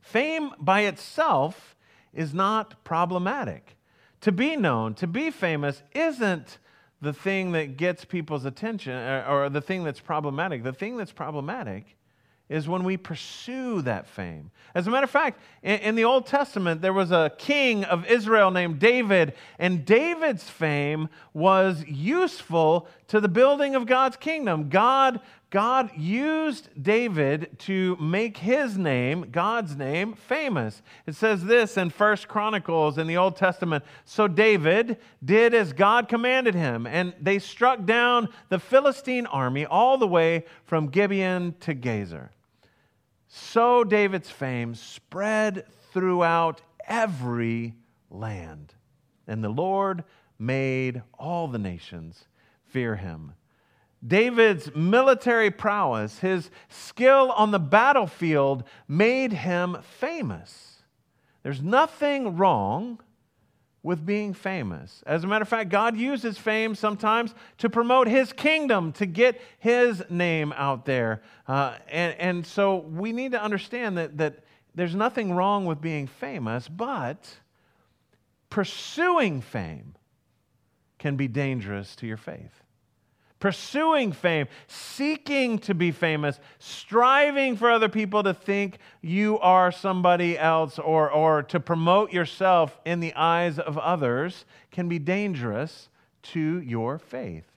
Fame 0.00 0.50
by 0.58 0.82
itself 0.82 1.76
is 2.12 2.34
not 2.34 2.82
problematic 2.84 3.76
to 4.22 4.32
be 4.32 4.56
known, 4.56 4.94
to 4.94 5.06
be 5.06 5.30
famous, 5.30 5.82
isn't 5.94 6.58
the 7.02 7.12
thing 7.12 7.52
that 7.52 7.76
gets 7.76 8.04
people's 8.04 8.44
attention 8.44 8.92
or, 8.92 9.24
or, 9.24 9.50
the 9.50 9.60
thing 9.60 9.82
that's 9.82 10.00
problematic. 10.00 10.62
The 10.62 10.72
thing 10.72 10.96
that's 10.96 11.12
problematic 11.12 11.96
is 12.48 12.68
when 12.68 12.84
we 12.84 12.96
pursue 12.96 13.82
that 13.82 14.06
fame. 14.06 14.50
As 14.74 14.86
a 14.86 14.90
matter 14.90 15.04
of 15.04 15.10
fact, 15.10 15.40
in, 15.62 15.80
in, 15.80 15.94
the 15.96 16.04
Old 16.04 16.26
Testament, 16.26 16.80
there 16.80 16.92
was 16.92 17.10
a 17.10 17.32
king 17.38 17.84
of 17.84 18.06
Israel 18.06 18.52
named 18.52 18.78
David, 18.78 19.34
and 19.58 19.84
David's 19.84 20.48
fame 20.48 21.08
was 21.34 21.84
useful 21.86 22.88
to 23.08 23.20
the 23.20 23.28
building 23.28 23.74
of 23.74 23.86
God's 23.86 24.16
kingdom. 24.16 24.68
God 24.68 25.20
God 25.52 25.90
used 25.98 26.70
David 26.82 27.58
to 27.58 27.94
make 28.00 28.38
his 28.38 28.78
name, 28.78 29.28
God's 29.30 29.76
name, 29.76 30.14
famous. 30.14 30.80
It 31.06 31.14
says 31.14 31.44
this 31.44 31.76
in 31.76 31.90
First 31.90 32.26
Chronicles 32.26 32.96
in 32.96 33.06
the 33.06 33.18
Old 33.18 33.36
Testament. 33.36 33.84
So 34.06 34.26
David 34.26 34.96
did 35.22 35.52
as 35.52 35.74
God 35.74 36.08
commanded 36.08 36.54
him, 36.54 36.86
and 36.86 37.12
they 37.20 37.38
struck 37.38 37.84
down 37.84 38.30
the 38.48 38.58
Philistine 38.58 39.26
army 39.26 39.66
all 39.66 39.98
the 39.98 40.08
way 40.08 40.46
from 40.64 40.88
Gibeon 40.88 41.54
to 41.60 41.74
Gezer. 41.74 42.30
So 43.28 43.84
David's 43.84 44.30
fame 44.30 44.74
spread 44.74 45.66
throughout 45.92 46.62
every 46.88 47.74
land, 48.08 48.72
and 49.26 49.44
the 49.44 49.50
Lord 49.50 50.04
made 50.38 51.02
all 51.18 51.46
the 51.46 51.58
nations 51.58 52.24
fear 52.64 52.96
him. 52.96 53.34
David's 54.06 54.74
military 54.74 55.50
prowess, 55.50 56.18
his 56.18 56.50
skill 56.68 57.30
on 57.32 57.52
the 57.52 57.60
battlefield, 57.60 58.64
made 58.88 59.32
him 59.32 59.78
famous. 59.98 60.82
There's 61.42 61.62
nothing 61.62 62.36
wrong 62.36 63.00
with 63.84 64.04
being 64.06 64.32
famous. 64.32 65.02
As 65.06 65.24
a 65.24 65.26
matter 65.26 65.42
of 65.42 65.48
fact, 65.48 65.70
God 65.70 65.96
uses 65.96 66.38
fame 66.38 66.74
sometimes 66.74 67.34
to 67.58 67.68
promote 67.68 68.06
his 68.06 68.32
kingdom, 68.32 68.92
to 68.92 69.06
get 69.06 69.40
his 69.58 70.02
name 70.08 70.52
out 70.56 70.84
there. 70.84 71.22
Uh, 71.48 71.76
and, 71.88 72.14
and 72.18 72.46
so 72.46 72.78
we 72.78 73.12
need 73.12 73.32
to 73.32 73.42
understand 73.42 73.98
that, 73.98 74.18
that 74.18 74.44
there's 74.74 74.94
nothing 74.94 75.32
wrong 75.32 75.66
with 75.66 75.80
being 75.80 76.06
famous, 76.06 76.68
but 76.68 77.38
pursuing 78.50 79.40
fame 79.40 79.94
can 80.98 81.16
be 81.16 81.26
dangerous 81.26 81.96
to 81.96 82.06
your 82.06 82.16
faith 82.16 82.61
pursuing 83.42 84.12
fame, 84.12 84.46
seeking 84.68 85.58
to 85.58 85.74
be 85.74 85.90
famous, 85.90 86.38
striving 86.60 87.56
for 87.56 87.72
other 87.72 87.88
people 87.88 88.22
to 88.22 88.32
think 88.32 88.78
you 89.00 89.36
are 89.40 89.72
somebody 89.72 90.38
else 90.38 90.78
or, 90.78 91.10
or 91.10 91.42
to 91.42 91.58
promote 91.58 92.12
yourself 92.12 92.78
in 92.84 93.00
the 93.00 93.12
eyes 93.14 93.58
of 93.58 93.76
others 93.78 94.44
can 94.70 94.88
be 94.88 94.96
dangerous 94.96 95.88
to 96.22 96.60
your 96.60 96.98
faith. 96.98 97.48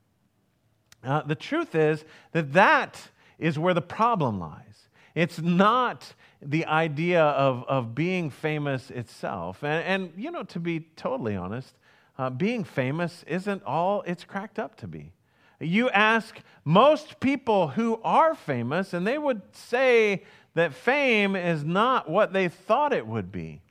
Uh, 1.04 1.22
the 1.22 1.36
truth 1.36 1.76
is 1.76 2.04
that 2.32 2.52
that 2.54 3.10
is 3.38 3.60
where 3.60 3.76
the 3.76 3.80
problem 3.80 4.40
lies. 4.40 4.90
It's 5.14 5.40
not 5.40 6.16
the 6.42 6.66
idea 6.66 7.22
of, 7.22 7.64
of 7.68 7.94
being 7.94 8.32
famous 8.32 8.90
itself. 8.90 9.64
And, 9.64 9.84
and, 9.86 10.14
you 10.18 10.32
know, 10.32 10.42
to 10.46 10.60
be 10.60 10.88
totally 10.96 11.36
honest, 11.36 11.76
uh, 12.18 12.32
being 12.32 12.64
famous 12.64 13.24
isn't 13.28 13.62
all 13.66 14.02
it's 14.08 14.24
cracked 14.24 14.58
up 14.58 14.78
to 14.78 14.88
be. 14.88 15.12
You 15.60 15.90
ask 15.90 16.40
most 16.64 17.20
people 17.20 17.70
who 17.70 18.00
are 18.04 18.36
famous, 18.36 18.94
and 18.94 19.06
they 19.06 19.18
would 19.18 19.42
say 19.56 20.24
that 20.54 20.74
fame 20.74 21.36
is 21.36 21.64
not 21.64 22.10
what 22.10 22.34
they 22.34 22.48
thought 22.48 22.94
it 22.94 23.08
would 23.08 23.32
be. 23.32 23.62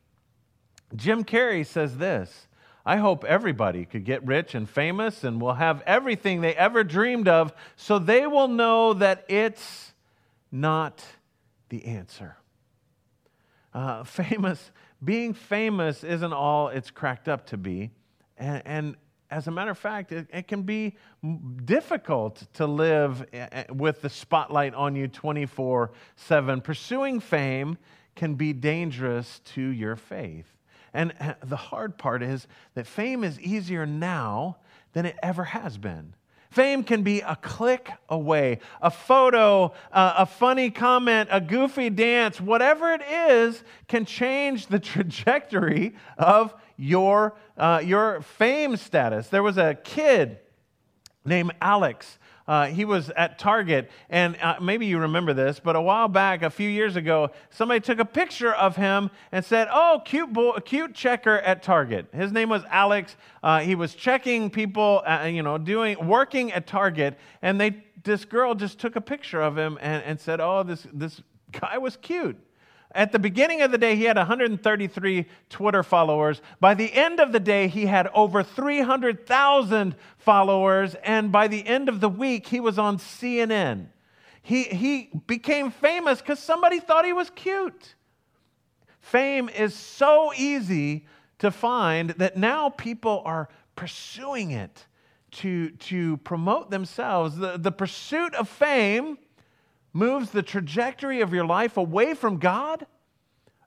Jim 0.94 1.24
Carrey 1.24 1.66
says 1.66 1.96
this 1.96 2.46
I 2.86 2.96
hope 2.96 3.24
everybody 3.24 3.86
could 3.86 4.04
get 4.04 4.24
rich 4.26 4.54
and 4.54 4.68
famous 4.68 5.24
and 5.24 5.40
will 5.40 5.54
have 5.54 5.82
everything 5.86 6.40
they 6.40 6.54
ever 6.54 6.84
dreamed 6.84 7.28
of 7.28 7.52
so 7.76 7.98
they 7.98 8.26
will 8.26 8.48
know 8.48 8.92
that 8.94 9.24
it's 9.28 9.92
not 10.52 11.04
the 11.70 11.86
answer. 11.86 12.36
Uh, 13.72 14.04
famous, 14.04 14.70
being 15.02 15.32
famous 15.32 16.04
isn't 16.04 16.32
all 16.32 16.68
it's 16.68 16.90
cracked 16.90 17.28
up 17.28 17.46
to 17.46 17.56
be. 17.56 17.90
And, 18.36 18.62
and 18.64 18.96
as 19.34 19.48
a 19.48 19.50
matter 19.50 19.72
of 19.72 19.78
fact, 19.78 20.12
it, 20.12 20.28
it, 20.32 20.46
can 20.46 20.62
be 20.62 20.94
difficult 21.64 22.46
to 22.54 22.66
live 22.66 23.26
eh, 23.32 23.48
eh, 23.50 23.64
with 23.70 24.00
the 24.00 24.08
spotlight 24.08 24.74
on 24.74 24.94
you 24.94 25.08
24 25.08 25.90
7. 26.14 26.60
Pursuing 26.60 27.18
fame 27.18 27.76
can 28.14 28.36
be 28.36 28.52
dangerous 28.52 29.40
to 29.40 29.60
your 29.60 29.96
faith. 29.96 30.46
And 30.92 31.12
eh, 31.18 31.34
the 31.42 31.56
hard 31.56 31.98
part 31.98 32.22
is 32.22 32.46
that 32.74 32.86
fame 32.86 33.24
is 33.24 33.40
easier 33.40 33.86
now 33.86 34.58
than 34.92 35.04
it 35.04 35.18
ever 35.20 35.42
has 35.42 35.78
been. 35.78 36.14
Fame 36.54 36.84
can 36.84 37.02
be 37.02 37.20
a 37.20 37.34
click 37.34 37.90
away, 38.08 38.60
a 38.80 38.88
photo, 38.88 39.72
uh, 39.90 40.14
a 40.18 40.24
funny 40.24 40.70
comment, 40.70 41.28
a 41.32 41.40
goofy 41.40 41.90
dance, 41.90 42.40
whatever 42.40 42.92
it 42.92 43.02
is 43.02 43.64
can 43.88 44.04
change 44.04 44.68
the 44.68 44.78
trajectory 44.92 45.96
of 46.16 46.54
your, 46.76 47.34
uh, 47.56 47.82
your 47.84 48.20
fame 48.22 48.76
status. 48.76 49.26
There 49.26 49.42
was 49.42 49.58
a 49.58 49.74
kid 49.74 50.38
named 51.24 51.50
Alex. 51.60 52.20
Uh, 52.46 52.66
he 52.66 52.84
was 52.84 53.08
at 53.10 53.38
Target, 53.38 53.90
and 54.10 54.36
uh, 54.42 54.56
maybe 54.60 54.84
you 54.84 54.98
remember 54.98 55.32
this, 55.32 55.60
but 55.60 55.76
a 55.76 55.80
while 55.80 56.08
back, 56.08 56.42
a 56.42 56.50
few 56.50 56.68
years 56.68 56.94
ago, 56.94 57.30
somebody 57.48 57.80
took 57.80 57.98
a 57.98 58.04
picture 58.04 58.52
of 58.52 58.76
him 58.76 59.10
and 59.32 59.42
said, 59.42 59.66
"Oh, 59.70 60.02
cute 60.04 60.30
boy, 60.30 60.58
cute 60.58 60.94
checker 60.94 61.38
at 61.38 61.62
Target." 61.62 62.06
His 62.12 62.32
name 62.32 62.50
was 62.50 62.62
Alex. 62.68 63.16
Uh, 63.42 63.60
he 63.60 63.74
was 63.74 63.94
checking 63.94 64.50
people, 64.50 65.02
uh, 65.06 65.24
you 65.24 65.42
know, 65.42 65.56
doing 65.56 66.06
working 66.06 66.52
at 66.52 66.66
Target, 66.66 67.18
and 67.40 67.58
they 67.58 67.82
this 68.02 68.26
girl 68.26 68.54
just 68.54 68.78
took 68.78 68.96
a 68.96 69.00
picture 69.00 69.40
of 69.40 69.56
him 69.56 69.78
and, 69.80 70.02
and 70.04 70.20
said, 70.20 70.38
"Oh, 70.40 70.62
this 70.64 70.86
this 70.92 71.22
guy 71.50 71.78
was 71.78 71.96
cute." 71.96 72.38
At 72.94 73.10
the 73.10 73.18
beginning 73.18 73.60
of 73.60 73.72
the 73.72 73.78
day, 73.78 73.96
he 73.96 74.04
had 74.04 74.16
133 74.16 75.26
Twitter 75.50 75.82
followers. 75.82 76.40
By 76.60 76.74
the 76.74 76.92
end 76.92 77.18
of 77.18 77.32
the 77.32 77.40
day, 77.40 77.66
he 77.66 77.86
had 77.86 78.08
over 78.14 78.44
300,000 78.44 79.96
followers. 80.16 80.94
And 81.02 81.32
by 81.32 81.48
the 81.48 81.66
end 81.66 81.88
of 81.88 82.00
the 82.00 82.08
week, 82.08 82.46
he 82.46 82.60
was 82.60 82.78
on 82.78 82.98
CNN. 82.98 83.88
He, 84.42 84.64
he 84.64 85.10
became 85.26 85.72
famous 85.72 86.20
because 86.20 86.38
somebody 86.38 86.78
thought 86.78 87.04
he 87.04 87.12
was 87.12 87.30
cute. 87.30 87.96
Fame 89.00 89.48
is 89.48 89.74
so 89.74 90.32
easy 90.36 91.06
to 91.40 91.50
find 91.50 92.10
that 92.10 92.36
now 92.36 92.68
people 92.68 93.22
are 93.24 93.48
pursuing 93.74 94.52
it 94.52 94.86
to, 95.32 95.70
to 95.70 96.16
promote 96.18 96.70
themselves. 96.70 97.36
The, 97.36 97.58
the 97.58 97.72
pursuit 97.72 98.34
of 98.34 98.48
fame 98.48 99.18
moves 99.94 100.30
the 100.30 100.42
trajectory 100.42 101.22
of 101.22 101.32
your 101.32 101.46
life 101.46 101.78
away 101.78 102.12
from 102.12 102.38
God, 102.38 102.86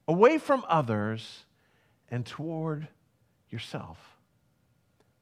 away 0.07 0.37
from 0.37 0.63
others, 0.67 1.45
and 2.11 2.25
toward 2.25 2.87
yourself. 3.49 3.97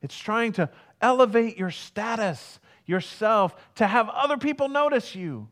It's 0.02 0.18
trying 0.18 0.52
to 0.54 0.70
elevate 1.02 1.58
your 1.58 1.72
status, 1.72 2.60
yourself, 2.86 3.56
to 3.76 3.88
have 3.88 4.10
other 4.10 4.38
people 4.38 4.68
notice 4.68 5.16
you. 5.16 5.48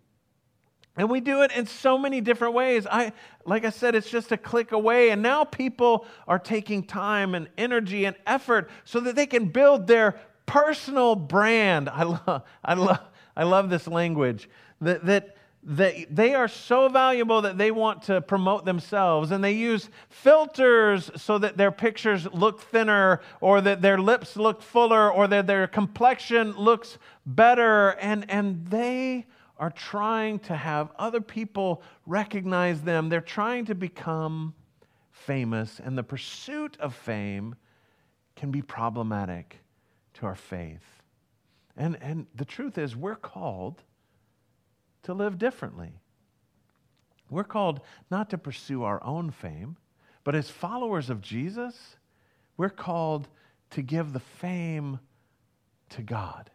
And 0.96 1.10
we 1.10 1.22
do 1.22 1.42
it 1.42 1.52
in 1.52 1.66
so 1.66 1.98
many 1.98 2.22
different 2.22 2.54
ways. 2.54 2.86
I, 2.86 3.14
like 3.46 3.66
I 3.66 3.72
said, 3.72 3.96
it's 3.96 4.10
just 4.10 4.32
a 4.32 4.38
click 4.38 4.72
away. 4.72 5.10
And 5.10 5.24
now 5.24 5.44
people 5.44 6.06
are 6.28 6.38
taking 6.38 6.84
time 6.84 7.34
and 7.34 7.48
energy 7.58 8.06
and 8.06 8.16
effort 8.28 8.70
so 8.84 9.00
that 9.00 9.16
they 9.16 9.26
can 9.26 9.46
build 9.46 9.88
their 9.88 10.20
personal 10.46 11.16
brand. 11.16 11.90
I 11.90 12.04
love, 12.04 12.44
I 12.64 12.74
love, 12.76 13.00
I 13.36 13.44
love 13.44 13.72
this 13.72 13.88
language 13.88 14.48
that, 14.82 15.04
that 15.06 15.36
they, 15.66 16.06
they 16.10 16.34
are 16.36 16.48
so 16.48 16.90
valuable 16.90 17.42
that 17.42 17.58
they 17.58 17.72
want 17.72 18.04
to 18.04 18.22
promote 18.22 18.66
themselves 18.66 19.32
and 19.32 19.44
they 19.44 19.54
use 19.54 19.90
filters 20.10 21.10
so 21.16 21.38
that 21.38 21.58
their 21.58 21.72
pictures 21.72 22.28
look 22.34 22.62
thinner 22.62 23.22
or 23.40 23.62
that 23.62 23.82
their 23.82 23.98
lips 23.98 24.36
look 24.36 24.62
fuller 24.62 25.12
or 25.12 25.28
that 25.28 25.48
their 25.48 25.68
complexion 25.68 26.52
looks 26.58 26.98
better 27.26 27.90
and, 28.02 28.30
and 28.30 28.68
they 28.68 29.26
are 29.58 29.72
trying 29.72 30.40
to 30.40 30.56
have 30.56 30.92
other 30.98 31.22
people 31.22 31.82
recognize 32.06 32.82
them 32.82 33.08
they're 33.08 33.22
trying 33.22 33.64
to 33.66 33.76
become 33.76 34.54
famous 35.12 35.80
and 35.80 35.98
the 35.98 36.04
pursuit 36.04 36.76
of 36.82 36.94
fame 36.94 37.56
can 38.36 38.52
be 38.52 38.62
problematic 38.62 39.60
to 40.14 40.26
our 40.26 40.36
faith. 40.36 41.02
And, 41.76 41.98
and 42.02 42.28
the 42.36 42.46
truth 42.46 42.78
is, 42.78 42.96
we're 42.96 43.16
called 43.16 43.82
to 45.04 45.14
live 45.14 45.38
differently. 45.38 46.00
We're 47.30 47.44
called 47.44 47.82
not 48.12 48.30
to 48.32 48.38
pursue 48.38 48.84
our 48.84 49.04
own 49.04 49.32
fame, 49.32 49.78
but 50.24 50.36
as 50.36 50.50
followers 50.50 51.10
of 51.10 51.22
Jesus, 51.22 51.98
we're 52.58 52.70
called 52.70 53.28
to 53.72 53.82
give 53.82 54.14
the 54.14 54.20
fame 54.20 55.00
to 55.90 56.02
God, 56.02 56.52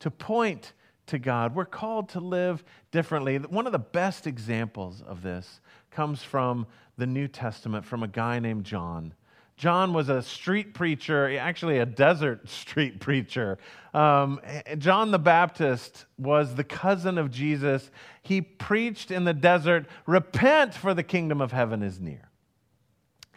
to 0.00 0.10
point 0.10 0.72
to 1.06 1.18
God. 1.18 1.54
We're 1.54 1.64
called 1.64 2.10
to 2.10 2.20
live 2.20 2.62
differently. 2.90 3.38
One 3.38 3.66
of 3.66 3.72
the 3.72 3.78
best 3.78 4.26
examples 4.26 5.02
of 5.02 5.22
this 5.22 5.60
comes 5.90 6.22
from 6.22 6.66
the 6.96 7.06
New 7.06 7.28
Testament, 7.28 7.84
from 7.84 8.02
a 8.02 8.08
guy 8.08 8.38
named 8.38 8.64
John. 8.64 9.14
John 9.58 9.92
was 9.92 10.08
a 10.08 10.22
street 10.22 10.72
preacher, 10.72 11.36
actually 11.36 11.78
a 11.78 11.86
desert 11.86 12.48
street 12.48 13.00
preacher. 13.00 13.58
Um, 13.92 14.40
John 14.78 15.10
the 15.10 15.18
Baptist 15.18 16.06
was 16.16 16.54
the 16.54 16.64
cousin 16.64 17.18
of 17.18 17.30
Jesus. 17.32 17.90
He 18.22 18.40
preached 18.40 19.10
in 19.10 19.24
the 19.24 19.34
desert, 19.34 19.86
Repent, 20.06 20.74
for 20.74 20.94
the 20.94 21.02
kingdom 21.02 21.40
of 21.40 21.50
heaven 21.50 21.82
is 21.82 21.98
near. 21.98 22.27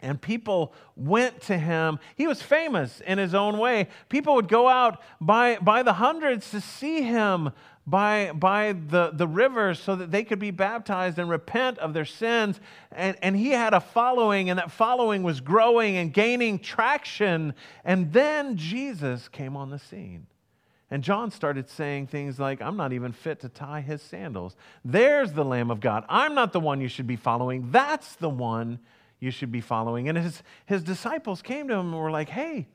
And 0.02 0.20
people 0.20 0.74
went 0.96 1.40
to 1.42 1.56
him. 1.56 1.98
He 2.16 2.26
was 2.26 2.42
famous 2.42 3.00
in 3.06 3.18
his 3.18 3.34
own 3.34 3.58
way. 3.58 3.88
People 4.08 4.34
would 4.34 4.48
go 4.48 4.68
out 4.68 5.00
by, 5.20 5.56
by 5.56 5.82
the 5.82 5.94
hundreds 5.94 6.50
to 6.50 6.60
see 6.60 7.02
him 7.02 7.52
by, 7.86 8.30
by 8.32 8.72
the, 8.72 9.10
the 9.12 9.26
rivers 9.26 9.78
so 9.80 9.96
that 9.96 10.10
they 10.10 10.22
could 10.24 10.38
be 10.38 10.50
baptized 10.50 11.18
and 11.18 11.28
repent 11.28 11.78
of 11.78 11.94
their 11.94 12.04
sins. 12.04 12.60
And, 12.92 13.16
and 13.22 13.36
he 13.36 13.50
had 13.50 13.74
a 13.74 13.80
following, 13.80 14.50
and 14.50 14.58
that 14.58 14.70
following 14.70 15.22
was 15.22 15.40
growing 15.40 15.96
and 15.96 16.12
gaining 16.12 16.58
traction. 16.58 17.54
And 17.84 18.12
then 18.12 18.56
Jesus 18.56 19.28
came 19.28 19.56
on 19.56 19.70
the 19.70 19.78
scene. 19.78 20.26
And 20.90 21.02
John 21.02 21.30
started 21.30 21.70
saying 21.70 22.08
things 22.08 22.38
like, 22.38 22.60
I'm 22.60 22.76
not 22.76 22.92
even 22.92 23.12
fit 23.12 23.40
to 23.40 23.48
tie 23.48 23.80
his 23.80 24.02
sandals. 24.02 24.56
There's 24.84 25.32
the 25.32 25.44
Lamb 25.44 25.70
of 25.70 25.80
God. 25.80 26.04
I'm 26.08 26.34
not 26.34 26.52
the 26.52 26.60
one 26.60 26.82
you 26.82 26.88
should 26.88 27.06
be 27.06 27.16
following. 27.16 27.70
That's 27.70 28.14
the 28.16 28.28
one 28.28 28.78
you 29.22 29.30
should 29.30 29.52
be 29.52 29.60
following. 29.60 30.08
And 30.08 30.18
his, 30.18 30.42
his 30.66 30.82
disciples 30.82 31.42
came 31.42 31.68
to 31.68 31.74
him 31.74 31.92
and 31.92 31.96
were 31.96 32.10
like, 32.10 32.28
hey, 32.28 32.66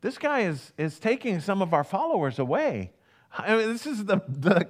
this 0.00 0.18
guy 0.18 0.40
is, 0.40 0.72
is 0.76 0.98
taking 0.98 1.40
some 1.40 1.62
of 1.62 1.72
our 1.72 1.84
followers 1.84 2.40
away. 2.40 2.90
I 3.30 3.56
mean, 3.56 3.72
this 3.72 3.86
is 3.86 4.04
the, 4.04 4.20
the, 4.26 4.66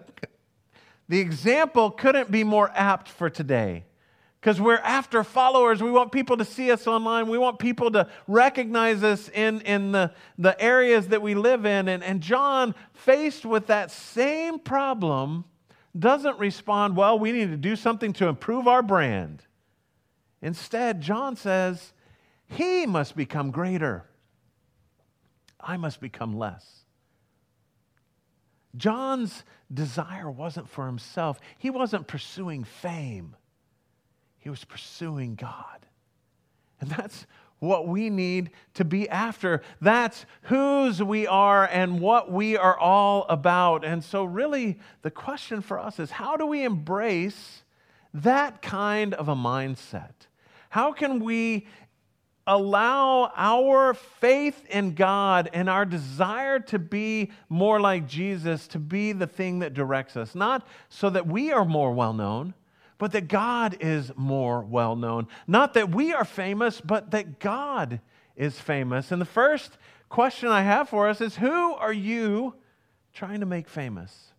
the 1.08 1.18
example 1.20 1.90
couldn't 1.90 2.30
be 2.30 2.44
more 2.44 2.70
apt 2.74 3.08
for 3.08 3.30
today 3.30 3.84
because 4.38 4.60
we're 4.60 4.76
after 4.76 5.24
followers. 5.24 5.82
We 5.82 5.90
want 5.90 6.12
people 6.12 6.36
to 6.36 6.44
see 6.44 6.70
us 6.70 6.86
online. 6.86 7.28
We 7.28 7.38
want 7.38 7.58
people 7.58 7.90
to 7.92 8.06
recognize 8.28 9.02
us 9.02 9.30
in, 9.30 9.62
in 9.62 9.92
the, 9.92 10.12
the 10.36 10.60
areas 10.62 11.08
that 11.08 11.22
we 11.22 11.34
live 11.34 11.64
in. 11.64 11.88
And, 11.88 12.04
and 12.04 12.20
John, 12.20 12.74
faced 12.92 13.46
with 13.46 13.68
that 13.68 13.90
same 13.90 14.58
problem, 14.58 15.46
doesn't 15.98 16.38
respond, 16.38 16.96
well, 16.96 17.18
we 17.18 17.32
need 17.32 17.50
to 17.50 17.56
do 17.56 17.76
something 17.76 18.12
to 18.14 18.28
improve 18.28 18.68
our 18.68 18.82
brand. 18.82 19.42
Instead, 20.44 21.00
John 21.00 21.36
says, 21.36 21.94
he 22.46 22.84
must 22.84 23.16
become 23.16 23.50
greater. 23.50 24.04
I 25.58 25.78
must 25.78 26.02
become 26.02 26.36
less. 26.36 26.84
John's 28.76 29.42
desire 29.72 30.30
wasn't 30.30 30.68
for 30.68 30.84
himself, 30.84 31.40
he 31.56 31.70
wasn't 31.70 32.06
pursuing 32.06 32.62
fame, 32.62 33.34
he 34.36 34.50
was 34.50 34.64
pursuing 34.64 35.34
God. 35.34 35.86
And 36.78 36.90
that's 36.90 37.26
what 37.58 37.88
we 37.88 38.10
need 38.10 38.50
to 38.74 38.84
be 38.84 39.08
after. 39.08 39.62
That's 39.80 40.26
whose 40.42 41.02
we 41.02 41.26
are 41.26 41.64
and 41.64 42.00
what 42.00 42.30
we 42.30 42.58
are 42.58 42.78
all 42.78 43.24
about. 43.30 43.82
And 43.82 44.04
so, 44.04 44.24
really, 44.24 44.78
the 45.00 45.10
question 45.10 45.62
for 45.62 45.78
us 45.78 45.98
is 45.98 46.10
how 46.10 46.36
do 46.36 46.44
we 46.44 46.64
embrace 46.64 47.62
that 48.12 48.60
kind 48.60 49.14
of 49.14 49.28
a 49.28 49.34
mindset? 49.34 50.12
How 50.74 50.90
can 50.90 51.20
we 51.20 51.68
allow 52.48 53.30
our 53.36 53.94
faith 53.94 54.66
in 54.68 54.96
God 54.96 55.48
and 55.52 55.70
our 55.70 55.84
desire 55.84 56.58
to 56.58 56.80
be 56.80 57.30
more 57.48 57.78
like 57.80 58.08
Jesus 58.08 58.66
to 58.66 58.80
be 58.80 59.12
the 59.12 59.28
thing 59.28 59.60
that 59.60 59.72
directs 59.72 60.16
us. 60.16 60.34
Not 60.34 60.66
so 60.88 61.10
that 61.10 61.28
we 61.28 61.52
are 61.52 61.64
more 61.64 61.92
well 61.92 62.12
known, 62.12 62.54
but 62.98 63.12
that 63.12 63.28
God 63.28 63.76
is 63.78 64.10
more 64.16 64.62
well 64.62 64.96
known. 64.96 65.28
Not 65.46 65.74
that 65.74 65.94
we 65.94 66.12
are 66.12 66.24
famous, 66.24 66.80
but 66.80 67.12
that 67.12 67.38
God 67.38 68.00
is 68.34 68.58
famous. 68.58 69.12
And 69.12 69.22
the 69.22 69.26
first 69.26 69.78
question 70.08 70.48
I 70.48 70.62
have 70.62 70.88
for 70.88 71.08
us 71.08 71.20
is 71.20 71.36
who 71.36 71.72
are 71.74 71.92
you 71.92 72.56
trying 73.12 73.38
to 73.38 73.46
make 73.46 73.68
famous? 73.68 74.32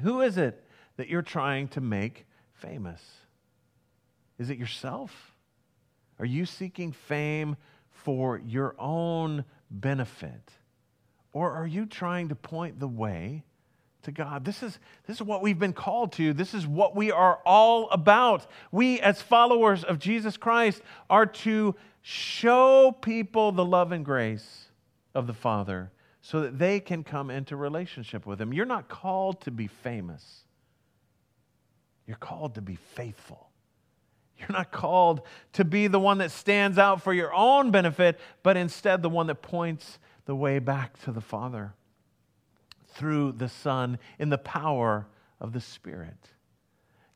Who 0.00 0.22
is 0.22 0.38
it 0.38 0.64
that 0.96 1.08
you're 1.08 1.20
trying 1.20 1.68
to 1.68 1.82
make 1.82 2.24
famous? 2.54 3.02
Is 4.38 4.50
it 4.50 4.58
yourself? 4.58 5.34
Are 6.18 6.24
you 6.24 6.46
seeking 6.46 6.92
fame 6.92 7.56
for 7.90 8.38
your 8.38 8.74
own 8.78 9.44
benefit? 9.70 10.52
Or 11.32 11.52
are 11.52 11.66
you 11.66 11.86
trying 11.86 12.28
to 12.28 12.34
point 12.34 12.80
the 12.80 12.88
way 12.88 13.44
to 14.02 14.12
God? 14.12 14.44
This 14.44 14.62
is, 14.62 14.78
this 15.06 15.16
is 15.16 15.22
what 15.22 15.42
we've 15.42 15.58
been 15.58 15.72
called 15.72 16.12
to. 16.12 16.32
This 16.32 16.54
is 16.54 16.66
what 16.66 16.96
we 16.96 17.10
are 17.10 17.40
all 17.44 17.88
about. 17.90 18.46
We, 18.72 19.00
as 19.00 19.20
followers 19.20 19.84
of 19.84 19.98
Jesus 19.98 20.36
Christ, 20.36 20.82
are 21.10 21.26
to 21.26 21.74
show 22.02 22.96
people 23.00 23.52
the 23.52 23.64
love 23.64 23.92
and 23.92 24.04
grace 24.04 24.70
of 25.14 25.26
the 25.26 25.34
Father 25.34 25.90
so 26.22 26.40
that 26.40 26.58
they 26.58 26.80
can 26.80 27.04
come 27.04 27.30
into 27.30 27.56
relationship 27.56 28.26
with 28.26 28.40
Him. 28.40 28.52
You're 28.52 28.66
not 28.66 28.88
called 28.88 29.40
to 29.42 29.50
be 29.50 29.66
famous, 29.66 30.44
you're 32.06 32.16
called 32.16 32.54
to 32.54 32.62
be 32.62 32.76
faithful. 32.76 33.47
You're 34.38 34.56
not 34.56 34.70
called 34.70 35.22
to 35.54 35.64
be 35.64 35.86
the 35.86 36.00
one 36.00 36.18
that 36.18 36.30
stands 36.30 36.78
out 36.78 37.02
for 37.02 37.12
your 37.12 37.34
own 37.34 37.70
benefit, 37.70 38.18
but 38.42 38.56
instead 38.56 39.02
the 39.02 39.08
one 39.08 39.26
that 39.26 39.42
points 39.42 39.98
the 40.26 40.36
way 40.36 40.58
back 40.58 41.02
to 41.04 41.12
the 41.12 41.20
Father 41.20 41.74
through 42.88 43.32
the 43.32 43.48
Son 43.48 43.98
in 44.18 44.28
the 44.28 44.38
power 44.38 45.06
of 45.40 45.52
the 45.52 45.60
Spirit. 45.60 46.16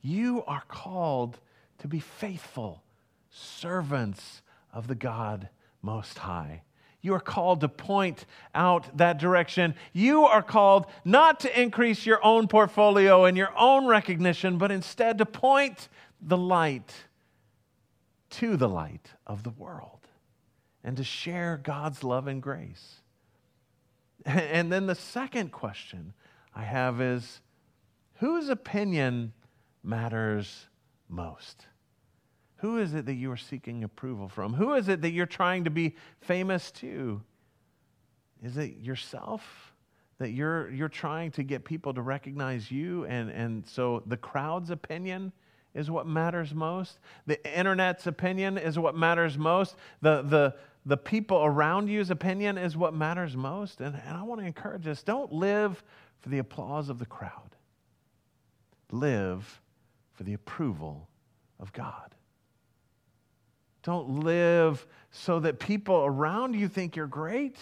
You 0.00 0.42
are 0.46 0.64
called 0.68 1.38
to 1.78 1.88
be 1.88 2.00
faithful 2.00 2.82
servants 3.30 4.42
of 4.72 4.88
the 4.88 4.94
God 4.94 5.48
Most 5.80 6.18
High. 6.18 6.62
You 7.00 7.14
are 7.14 7.20
called 7.20 7.60
to 7.62 7.68
point 7.68 8.26
out 8.54 8.96
that 8.96 9.18
direction. 9.18 9.74
You 9.92 10.24
are 10.24 10.42
called 10.42 10.86
not 11.04 11.40
to 11.40 11.60
increase 11.60 12.06
your 12.06 12.24
own 12.24 12.46
portfolio 12.46 13.24
and 13.24 13.36
your 13.36 13.52
own 13.58 13.86
recognition, 13.86 14.56
but 14.56 14.70
instead 14.70 15.18
to 15.18 15.26
point 15.26 15.88
the 16.20 16.36
light 16.36 16.94
to 18.32 18.56
the 18.56 18.68
light 18.68 19.10
of 19.26 19.42
the 19.42 19.50
world 19.50 20.08
and 20.84 20.96
to 20.96 21.04
share 21.04 21.60
God's 21.62 22.02
love 22.02 22.26
and 22.26 22.42
grace. 22.42 22.96
And 24.24 24.70
then 24.70 24.86
the 24.86 24.94
second 24.94 25.50
question 25.50 26.14
I 26.54 26.62
have 26.62 27.00
is 27.00 27.40
whose 28.18 28.48
opinion 28.48 29.32
matters 29.82 30.68
most? 31.08 31.66
Who 32.56 32.78
is 32.78 32.94
it 32.94 33.06
that 33.06 33.14
you 33.14 33.32
are 33.32 33.36
seeking 33.36 33.82
approval 33.82 34.28
from? 34.28 34.54
Who 34.54 34.74
is 34.74 34.88
it 34.88 35.02
that 35.02 35.10
you're 35.10 35.26
trying 35.26 35.64
to 35.64 35.70
be 35.70 35.96
famous 36.20 36.70
to? 36.72 37.20
Is 38.40 38.56
it 38.56 38.76
yourself? 38.78 39.74
That 40.18 40.30
you're, 40.30 40.70
you're 40.70 40.88
trying 40.88 41.32
to 41.32 41.42
get 41.42 41.64
people 41.64 41.92
to 41.94 42.02
recognize 42.02 42.70
you, 42.70 43.04
and, 43.06 43.28
and 43.30 43.66
so 43.66 44.04
the 44.06 44.16
crowd's 44.16 44.70
opinion 44.70 45.32
is 45.74 45.90
what 45.90 46.06
matters 46.06 46.54
most. 46.54 46.98
The 47.26 47.58
internet's 47.58 48.06
opinion 48.06 48.58
is 48.58 48.78
what 48.78 48.94
matters 48.94 49.38
most. 49.38 49.76
The, 50.00 50.22
the, 50.22 50.54
the 50.84 50.96
people 50.96 51.42
around 51.44 51.88
you's 51.88 52.10
opinion 52.10 52.58
is 52.58 52.76
what 52.76 52.94
matters 52.94 53.36
most. 53.36 53.80
And, 53.80 53.94
and 54.06 54.16
I 54.16 54.22
want 54.22 54.40
to 54.40 54.46
encourage 54.46 54.86
us 54.86 55.02
don't 55.02 55.32
live 55.32 55.82
for 56.20 56.28
the 56.28 56.38
applause 56.38 56.88
of 56.88 56.98
the 56.98 57.06
crowd, 57.06 57.56
live 58.90 59.60
for 60.12 60.24
the 60.24 60.34
approval 60.34 61.08
of 61.58 61.72
God. 61.72 62.14
Don't 63.82 64.20
live 64.20 64.86
so 65.10 65.40
that 65.40 65.58
people 65.58 66.04
around 66.04 66.54
you 66.54 66.68
think 66.68 66.94
you're 66.94 67.06
great. 67.06 67.56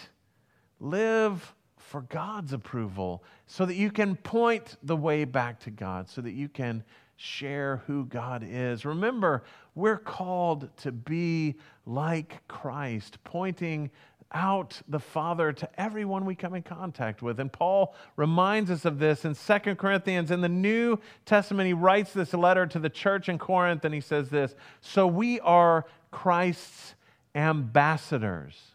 Live 0.79 1.55
for 1.77 2.01
God's 2.01 2.53
approval 2.53 3.23
so 3.47 3.65
that 3.65 3.75
you 3.75 3.91
can 3.91 4.15
point 4.15 4.77
the 4.83 4.95
way 4.95 5.25
back 5.25 5.59
to 5.61 5.71
God, 5.71 6.09
so 6.09 6.21
that 6.21 6.31
you 6.31 6.47
can 6.47 6.83
share 7.21 7.83
who 7.87 8.05
God 8.05 8.43
is. 8.47 8.85
Remember, 8.85 9.43
we're 9.75 9.97
called 9.97 10.69
to 10.77 10.91
be 10.91 11.55
like 11.85 12.45
Christ, 12.47 13.23
pointing 13.23 13.91
out 14.33 14.81
the 14.87 14.99
Father 14.99 15.51
to 15.51 15.69
everyone 15.79 16.25
we 16.25 16.35
come 16.35 16.55
in 16.55 16.63
contact 16.63 17.21
with. 17.21 17.39
And 17.39 17.51
Paul 17.51 17.93
reminds 18.15 18.71
us 18.71 18.85
of 18.85 18.97
this 18.97 19.25
in 19.25 19.35
Second 19.35 19.77
Corinthians. 19.77 20.31
In 20.31 20.41
the 20.41 20.49
New 20.49 20.97
Testament, 21.25 21.67
he 21.67 21.73
writes 21.73 22.13
this 22.13 22.33
letter 22.33 22.65
to 22.65 22.79
the 22.79 22.89
church 22.89 23.29
in 23.29 23.37
Corinth, 23.37 23.85
and 23.85 23.93
he 23.93 24.01
says 24.01 24.29
this 24.29 24.55
So 24.79 25.05
we 25.05 25.39
are 25.41 25.85
Christ's 26.11 26.95
ambassadors 27.35 28.71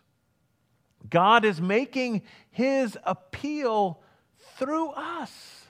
God 1.10 1.44
is 1.44 1.60
making 1.60 2.22
his 2.50 2.98
appeal 3.04 4.00
through 4.56 4.90
us. 4.90 5.65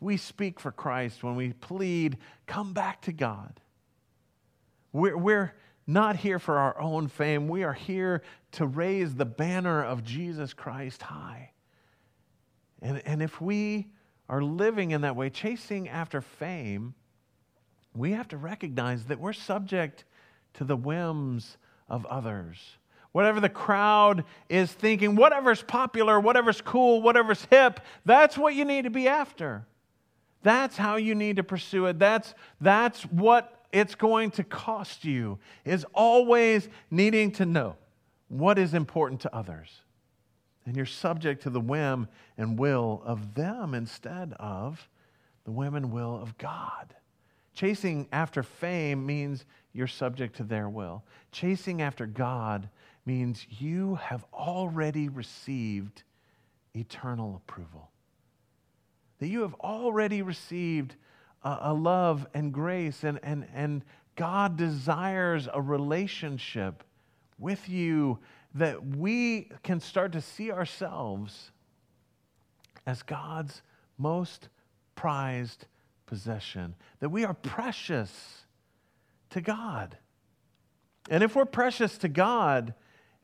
We 0.00 0.16
speak 0.16 0.58
for 0.58 0.72
Christ 0.72 1.22
when 1.22 1.36
we 1.36 1.52
plead, 1.52 2.16
come 2.46 2.72
back 2.72 3.02
to 3.02 3.12
God. 3.12 3.60
We're, 4.92 5.16
we're 5.16 5.54
not 5.86 6.16
here 6.16 6.38
for 6.38 6.58
our 6.58 6.80
own 6.80 7.08
fame. 7.08 7.48
We 7.48 7.64
are 7.64 7.74
here 7.74 8.22
to 8.52 8.66
raise 8.66 9.14
the 9.14 9.26
banner 9.26 9.84
of 9.84 10.02
Jesus 10.02 10.54
Christ 10.54 11.02
high. 11.02 11.52
And, 12.80 13.02
and 13.04 13.22
if 13.22 13.40
we 13.40 13.88
are 14.28 14.42
living 14.42 14.92
in 14.92 15.02
that 15.02 15.16
way, 15.16 15.28
chasing 15.28 15.88
after 15.88 16.20
fame, 16.20 16.94
we 17.94 18.12
have 18.12 18.28
to 18.28 18.36
recognize 18.36 19.04
that 19.06 19.20
we're 19.20 19.32
subject 19.32 20.04
to 20.54 20.64
the 20.64 20.76
whims 20.76 21.58
of 21.88 22.06
others. 22.06 22.58
Whatever 23.12 23.40
the 23.40 23.48
crowd 23.48 24.24
is 24.48 24.72
thinking, 24.72 25.16
whatever's 25.16 25.62
popular, 25.62 26.20
whatever's 26.20 26.60
cool, 26.60 27.02
whatever's 27.02 27.44
hip, 27.50 27.80
that's 28.04 28.38
what 28.38 28.54
you 28.54 28.64
need 28.64 28.82
to 28.82 28.90
be 28.90 29.08
after. 29.08 29.66
That's 30.42 30.76
how 30.76 30.96
you 30.96 31.14
need 31.14 31.36
to 31.36 31.42
pursue 31.42 31.86
it. 31.86 31.98
That's, 31.98 32.34
that's 32.60 33.02
what 33.02 33.66
it's 33.72 33.94
going 33.94 34.30
to 34.32 34.44
cost 34.44 35.04
you, 35.04 35.38
is 35.64 35.84
always 35.94 36.68
needing 36.90 37.30
to 37.32 37.46
know 37.46 37.76
what 38.28 38.58
is 38.58 38.74
important 38.74 39.20
to 39.22 39.34
others. 39.34 39.82
And 40.66 40.76
you're 40.76 40.86
subject 40.86 41.42
to 41.42 41.50
the 41.50 41.60
whim 41.60 42.08
and 42.38 42.58
will 42.58 43.02
of 43.04 43.34
them 43.34 43.74
instead 43.74 44.34
of 44.38 44.88
the 45.44 45.50
whim 45.50 45.74
and 45.74 45.92
will 45.92 46.20
of 46.20 46.36
God. 46.38 46.94
Chasing 47.54 48.08
after 48.12 48.42
fame 48.42 49.04
means 49.04 49.44
you're 49.72 49.86
subject 49.86 50.36
to 50.36 50.44
their 50.44 50.68
will. 50.68 51.02
Chasing 51.32 51.82
after 51.82 52.06
God 52.06 52.68
means 53.04 53.46
you 53.58 53.96
have 53.96 54.24
already 54.32 55.08
received 55.08 56.02
eternal 56.74 57.36
approval. 57.36 57.90
That 59.20 59.28
you 59.28 59.42
have 59.42 59.54
already 59.54 60.22
received 60.22 60.96
a, 61.42 61.58
a 61.62 61.74
love 61.74 62.26
and 62.34 62.52
grace, 62.52 63.04
and, 63.04 63.20
and, 63.22 63.46
and 63.54 63.84
God 64.16 64.56
desires 64.56 65.48
a 65.52 65.62
relationship 65.62 66.82
with 67.38 67.68
you 67.68 68.18
that 68.54 68.84
we 68.96 69.48
can 69.62 69.80
start 69.80 70.12
to 70.12 70.20
see 70.20 70.50
ourselves 70.50 71.52
as 72.86 73.02
God's 73.02 73.62
most 73.96 74.48
prized 74.94 75.66
possession, 76.06 76.74
that 76.98 77.08
we 77.10 77.24
are 77.24 77.34
precious 77.34 78.44
to 79.30 79.40
God. 79.40 79.96
And 81.08 81.22
if 81.22 81.36
we're 81.36 81.44
precious 81.44 81.96
to 81.98 82.08
God, 82.08 82.74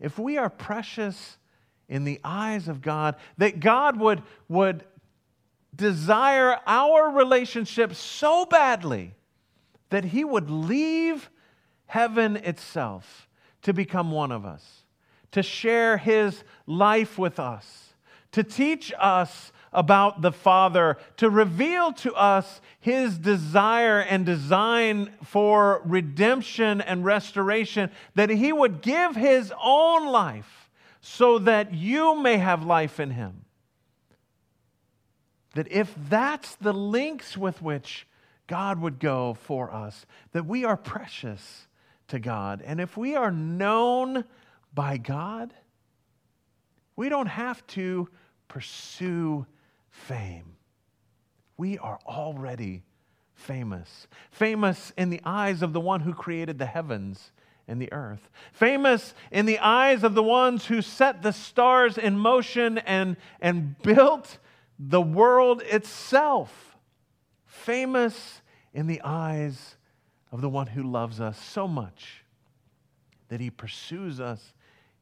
if 0.00 0.18
we 0.18 0.38
are 0.38 0.50
precious 0.50 1.36
in 1.88 2.04
the 2.04 2.20
eyes 2.22 2.68
of 2.68 2.80
God, 2.80 3.16
that 3.38 3.60
God 3.60 3.98
would, 3.98 4.22
would 4.48 4.84
desire 5.76 6.58
our 6.66 7.10
relationship 7.10 7.94
so 7.94 8.46
badly 8.46 9.14
that 9.90 10.04
He 10.04 10.24
would 10.24 10.50
leave 10.50 11.30
heaven 11.86 12.36
itself 12.36 13.28
to 13.62 13.72
become 13.72 14.10
one 14.10 14.32
of 14.32 14.44
us, 14.44 14.84
to 15.32 15.42
share 15.42 15.98
His 15.98 16.42
life 16.66 17.18
with 17.18 17.38
us, 17.38 17.94
to 18.32 18.42
teach 18.42 18.92
us 18.98 19.52
about 19.72 20.22
the 20.22 20.32
Father, 20.32 20.96
to 21.18 21.28
reveal 21.28 21.92
to 21.92 22.12
us 22.14 22.60
his 22.80 23.18
desire 23.18 24.00
and 24.00 24.24
design 24.24 25.10
for 25.22 25.82
redemption 25.84 26.80
and 26.80 27.04
restoration, 27.04 27.90
that 28.14 28.30
he 28.30 28.52
would 28.52 28.80
give 28.80 29.14
his 29.14 29.52
own 29.62 30.06
life 30.06 30.70
so 31.00 31.38
that 31.38 31.74
you 31.74 32.14
may 32.20 32.38
have 32.38 32.64
life 32.64 32.98
in 32.98 33.10
him. 33.10 33.45
That 35.56 35.72
if 35.72 35.94
that's 36.10 36.54
the 36.56 36.74
links 36.74 37.36
with 37.36 37.62
which 37.62 38.06
God 38.46 38.78
would 38.80 38.98
go 38.98 39.34
for 39.34 39.72
us, 39.72 40.04
that 40.32 40.44
we 40.44 40.64
are 40.64 40.76
precious 40.76 41.66
to 42.08 42.18
God. 42.18 42.62
And 42.64 42.78
if 42.78 42.96
we 42.96 43.14
are 43.14 43.30
known 43.30 44.24
by 44.74 44.98
God, 44.98 45.54
we 46.94 47.08
don't 47.08 47.26
have 47.26 47.66
to 47.68 48.08
pursue 48.48 49.46
fame. 49.90 50.56
We 51.56 51.78
are 51.78 51.98
already 52.06 52.82
famous. 53.34 54.08
Famous 54.30 54.92
in 54.98 55.08
the 55.08 55.22
eyes 55.24 55.62
of 55.62 55.72
the 55.72 55.80
one 55.80 56.00
who 56.00 56.12
created 56.12 56.58
the 56.58 56.66
heavens 56.66 57.32
and 57.66 57.80
the 57.80 57.92
earth. 57.94 58.28
Famous 58.52 59.14
in 59.30 59.46
the 59.46 59.58
eyes 59.60 60.04
of 60.04 60.14
the 60.14 60.22
ones 60.22 60.66
who 60.66 60.82
set 60.82 61.22
the 61.22 61.32
stars 61.32 61.96
in 61.96 62.18
motion 62.18 62.76
and, 62.76 63.16
and 63.40 63.80
built 63.80 64.36
the 64.78 65.00
world 65.00 65.62
itself. 65.62 66.76
Famous 67.44 68.42
in 68.72 68.86
the 68.86 69.00
eyes 69.02 69.76
of 70.30 70.40
the 70.40 70.48
one 70.48 70.68
who 70.68 70.82
loves 70.82 71.20
us 71.20 71.38
so 71.38 71.66
much 71.66 72.24
that 73.28 73.40
he 73.40 73.50
pursues 73.50 74.20
us 74.20 74.52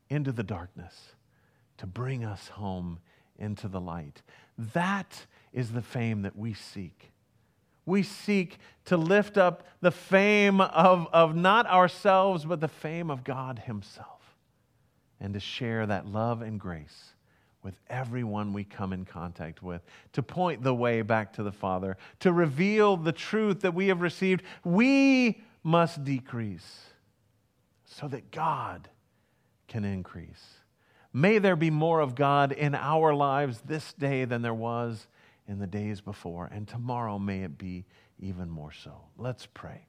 into 0.08 0.32
the 0.32 0.42
darkness 0.42 1.14
to 1.78 1.86
bring 1.86 2.24
us 2.24 2.48
home 2.48 3.00
into 3.38 3.68
the 3.68 3.80
light. 3.80 4.22
That 4.56 5.26
is 5.52 5.72
the 5.72 5.82
fame 5.82 6.22
that 6.22 6.36
we 6.36 6.54
seek. 6.54 7.10
We 7.86 8.02
seek 8.02 8.58
to 8.86 8.96
lift 8.96 9.36
up 9.36 9.66
the 9.80 9.90
fame 9.90 10.60
of, 10.60 11.08
of 11.12 11.34
not 11.34 11.66
ourselves, 11.66 12.44
but 12.44 12.60
the 12.60 12.68
fame 12.68 13.10
of 13.10 13.24
God 13.24 13.58
Himself, 13.66 14.36
and 15.20 15.34
to 15.34 15.40
share 15.40 15.86
that 15.86 16.06
love 16.06 16.40
and 16.40 16.58
grace 16.58 17.13
with 17.64 17.74
everyone 17.88 18.52
we 18.52 18.62
come 18.62 18.92
in 18.92 19.04
contact 19.04 19.62
with, 19.62 19.82
to 20.12 20.22
point 20.22 20.62
the 20.62 20.74
way 20.74 21.02
back 21.02 21.32
to 21.32 21.42
the 21.42 21.52
Father, 21.52 21.96
to 22.20 22.32
reveal 22.32 22.96
the 22.96 23.12
truth 23.12 23.60
that 23.62 23.74
we 23.74 23.88
have 23.88 24.00
received. 24.00 24.42
We 24.62 25.42
must 25.62 26.04
decrease 26.04 26.82
so 27.84 28.06
that 28.08 28.30
God 28.30 28.88
can 29.66 29.84
increase. 29.84 30.44
May 31.12 31.38
there 31.38 31.56
be 31.56 31.70
more 31.70 32.00
of 32.00 32.14
God 32.14 32.52
in 32.52 32.74
our 32.74 33.14
lives 33.14 33.62
this 33.64 33.92
day 33.94 34.24
than 34.24 34.42
there 34.42 34.54
was 34.54 35.06
in 35.46 35.58
the 35.58 35.66
days 35.66 36.00
before, 36.00 36.50
and 36.52 36.66
tomorrow 36.66 37.18
may 37.18 37.42
it 37.42 37.56
be 37.56 37.84
even 38.18 38.50
more 38.50 38.72
so. 38.72 38.92
Let's 39.16 39.46
pray. 39.46 39.86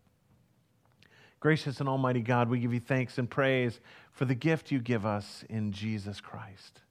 Gracious 1.40 1.80
and 1.80 1.90
Almighty 1.90 2.22
God, 2.22 2.50
we 2.50 2.60
give 2.60 2.74
you 2.74 2.80
thanks 2.80 3.18
and 3.18 3.30
praise 3.30 3.80
for 4.12 4.26
the 4.26 4.36
gift 4.36 4.72
you 4.72 4.80
give 4.80 5.06
us 5.06 5.44
in 5.50 5.72
Jesus 5.72 6.22
Christ. 6.22 6.82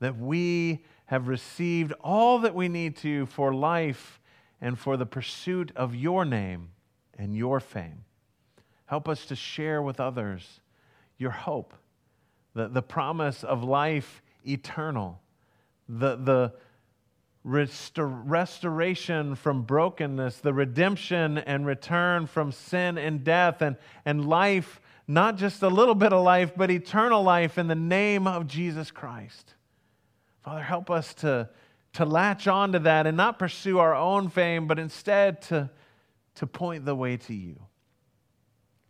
That 0.00 0.18
we 0.18 0.84
have 1.06 1.28
received 1.28 1.92
all 2.00 2.40
that 2.40 2.54
we 2.54 2.68
need 2.68 2.96
to 2.98 3.26
for 3.26 3.54
life 3.54 4.20
and 4.60 4.78
for 4.78 4.96
the 4.96 5.06
pursuit 5.06 5.72
of 5.74 5.94
your 5.94 6.24
name 6.24 6.70
and 7.18 7.34
your 7.34 7.60
fame. 7.60 8.04
Help 8.86 9.08
us 9.08 9.24
to 9.26 9.36
share 9.36 9.82
with 9.82 10.00
others 10.00 10.60
your 11.18 11.30
hope 11.30 11.74
the, 12.54 12.68
the 12.68 12.82
promise 12.82 13.44
of 13.44 13.62
life 13.62 14.22
eternal, 14.46 15.20
the, 15.88 16.16
the 16.16 16.52
restor- 17.46 18.22
restoration 18.24 19.34
from 19.34 19.62
brokenness, 19.62 20.38
the 20.38 20.52
redemption 20.52 21.38
and 21.38 21.66
return 21.66 22.26
from 22.26 22.52
sin 22.52 22.98
and 22.98 23.24
death, 23.24 23.62
and, 23.62 23.76
and 24.04 24.28
life, 24.28 24.80
not 25.06 25.36
just 25.36 25.62
a 25.62 25.68
little 25.68 25.94
bit 25.94 26.12
of 26.12 26.22
life, 26.22 26.52
but 26.56 26.70
eternal 26.70 27.22
life 27.22 27.58
in 27.58 27.68
the 27.68 27.74
name 27.74 28.26
of 28.26 28.46
Jesus 28.46 28.90
Christ. 28.90 29.54
Father, 30.44 30.62
help 30.62 30.90
us 30.90 31.14
to, 31.14 31.48
to 31.94 32.04
latch 32.04 32.48
on 32.48 32.72
to 32.72 32.78
that 32.80 33.06
and 33.06 33.16
not 33.16 33.38
pursue 33.38 33.78
our 33.78 33.94
own 33.94 34.28
fame, 34.28 34.66
but 34.66 34.78
instead 34.78 35.42
to, 35.42 35.70
to 36.36 36.46
point 36.46 36.84
the 36.84 36.94
way 36.94 37.16
to 37.16 37.34
you, 37.34 37.56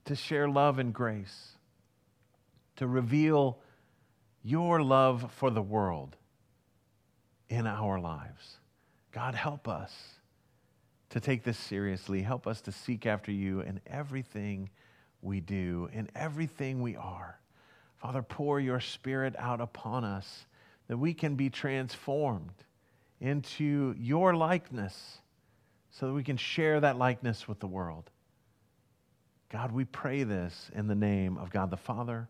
to 0.05 0.15
share 0.15 0.49
love 0.49 0.79
and 0.79 0.93
grace 0.95 1.57
to 2.81 2.87
reveal 2.87 3.59
your 4.43 4.83
love 4.83 5.31
for 5.37 5.51
the 5.51 5.61
world 5.61 6.17
in 7.51 7.67
our 7.67 8.01
lives. 8.01 8.57
God, 9.13 9.35
help 9.35 9.69
us 9.69 9.95
to 11.11 11.21
take 11.21 11.45
this 11.45 11.59
seriously. 11.59 12.23
Help 12.23 12.47
us 12.47 12.63
to 12.63 12.73
seek 12.73 13.05
after 13.05 13.31
you 13.31 13.61
in 13.61 13.83
everything 13.87 14.71
we 15.21 15.41
do, 15.41 15.91
in 15.93 16.09
everything 16.15 16.81
we 16.81 16.97
are. 16.97 17.39
Father, 17.97 18.23
pour 18.23 18.59
your 18.59 18.81
spirit 18.81 19.35
out 19.37 19.61
upon 19.61 20.03
us 20.03 20.47
that 20.91 20.99
we 20.99 21.15
can 21.15 21.37
be 21.37 21.49
transformed 21.49 22.65
into 23.21 23.95
your 23.97 24.35
likeness 24.35 25.19
so 25.93 26.09
that 26.09 26.13
we 26.13 26.25
can 26.25 26.37
share 26.37 26.81
that 26.81 26.99
likeness 26.99 27.47
with 27.47 27.61
the 27.61 27.69
world. 27.69 28.11
God, 29.51 29.71
we 29.71 29.85
pray 29.85 30.25
this 30.25 30.69
in 30.75 30.89
the 30.89 30.97
name 30.97 31.39
of 31.39 31.51
God 31.51 31.71
the 31.71 31.77
Father 31.77 32.29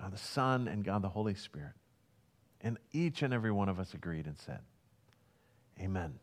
God 0.00 0.12
the 0.12 0.18
Son, 0.18 0.66
and 0.66 0.84
God 0.84 1.00
the 1.00 1.08
Holy 1.08 1.36
Spirit. 1.36 1.74
And 2.60 2.76
each 2.90 3.22
and 3.22 3.32
every 3.32 3.52
one 3.52 3.68
of 3.68 3.78
us 3.78 3.94
agreed 3.94 4.26
and 4.26 4.36
said, 4.36 4.58
Amen. 5.80 6.18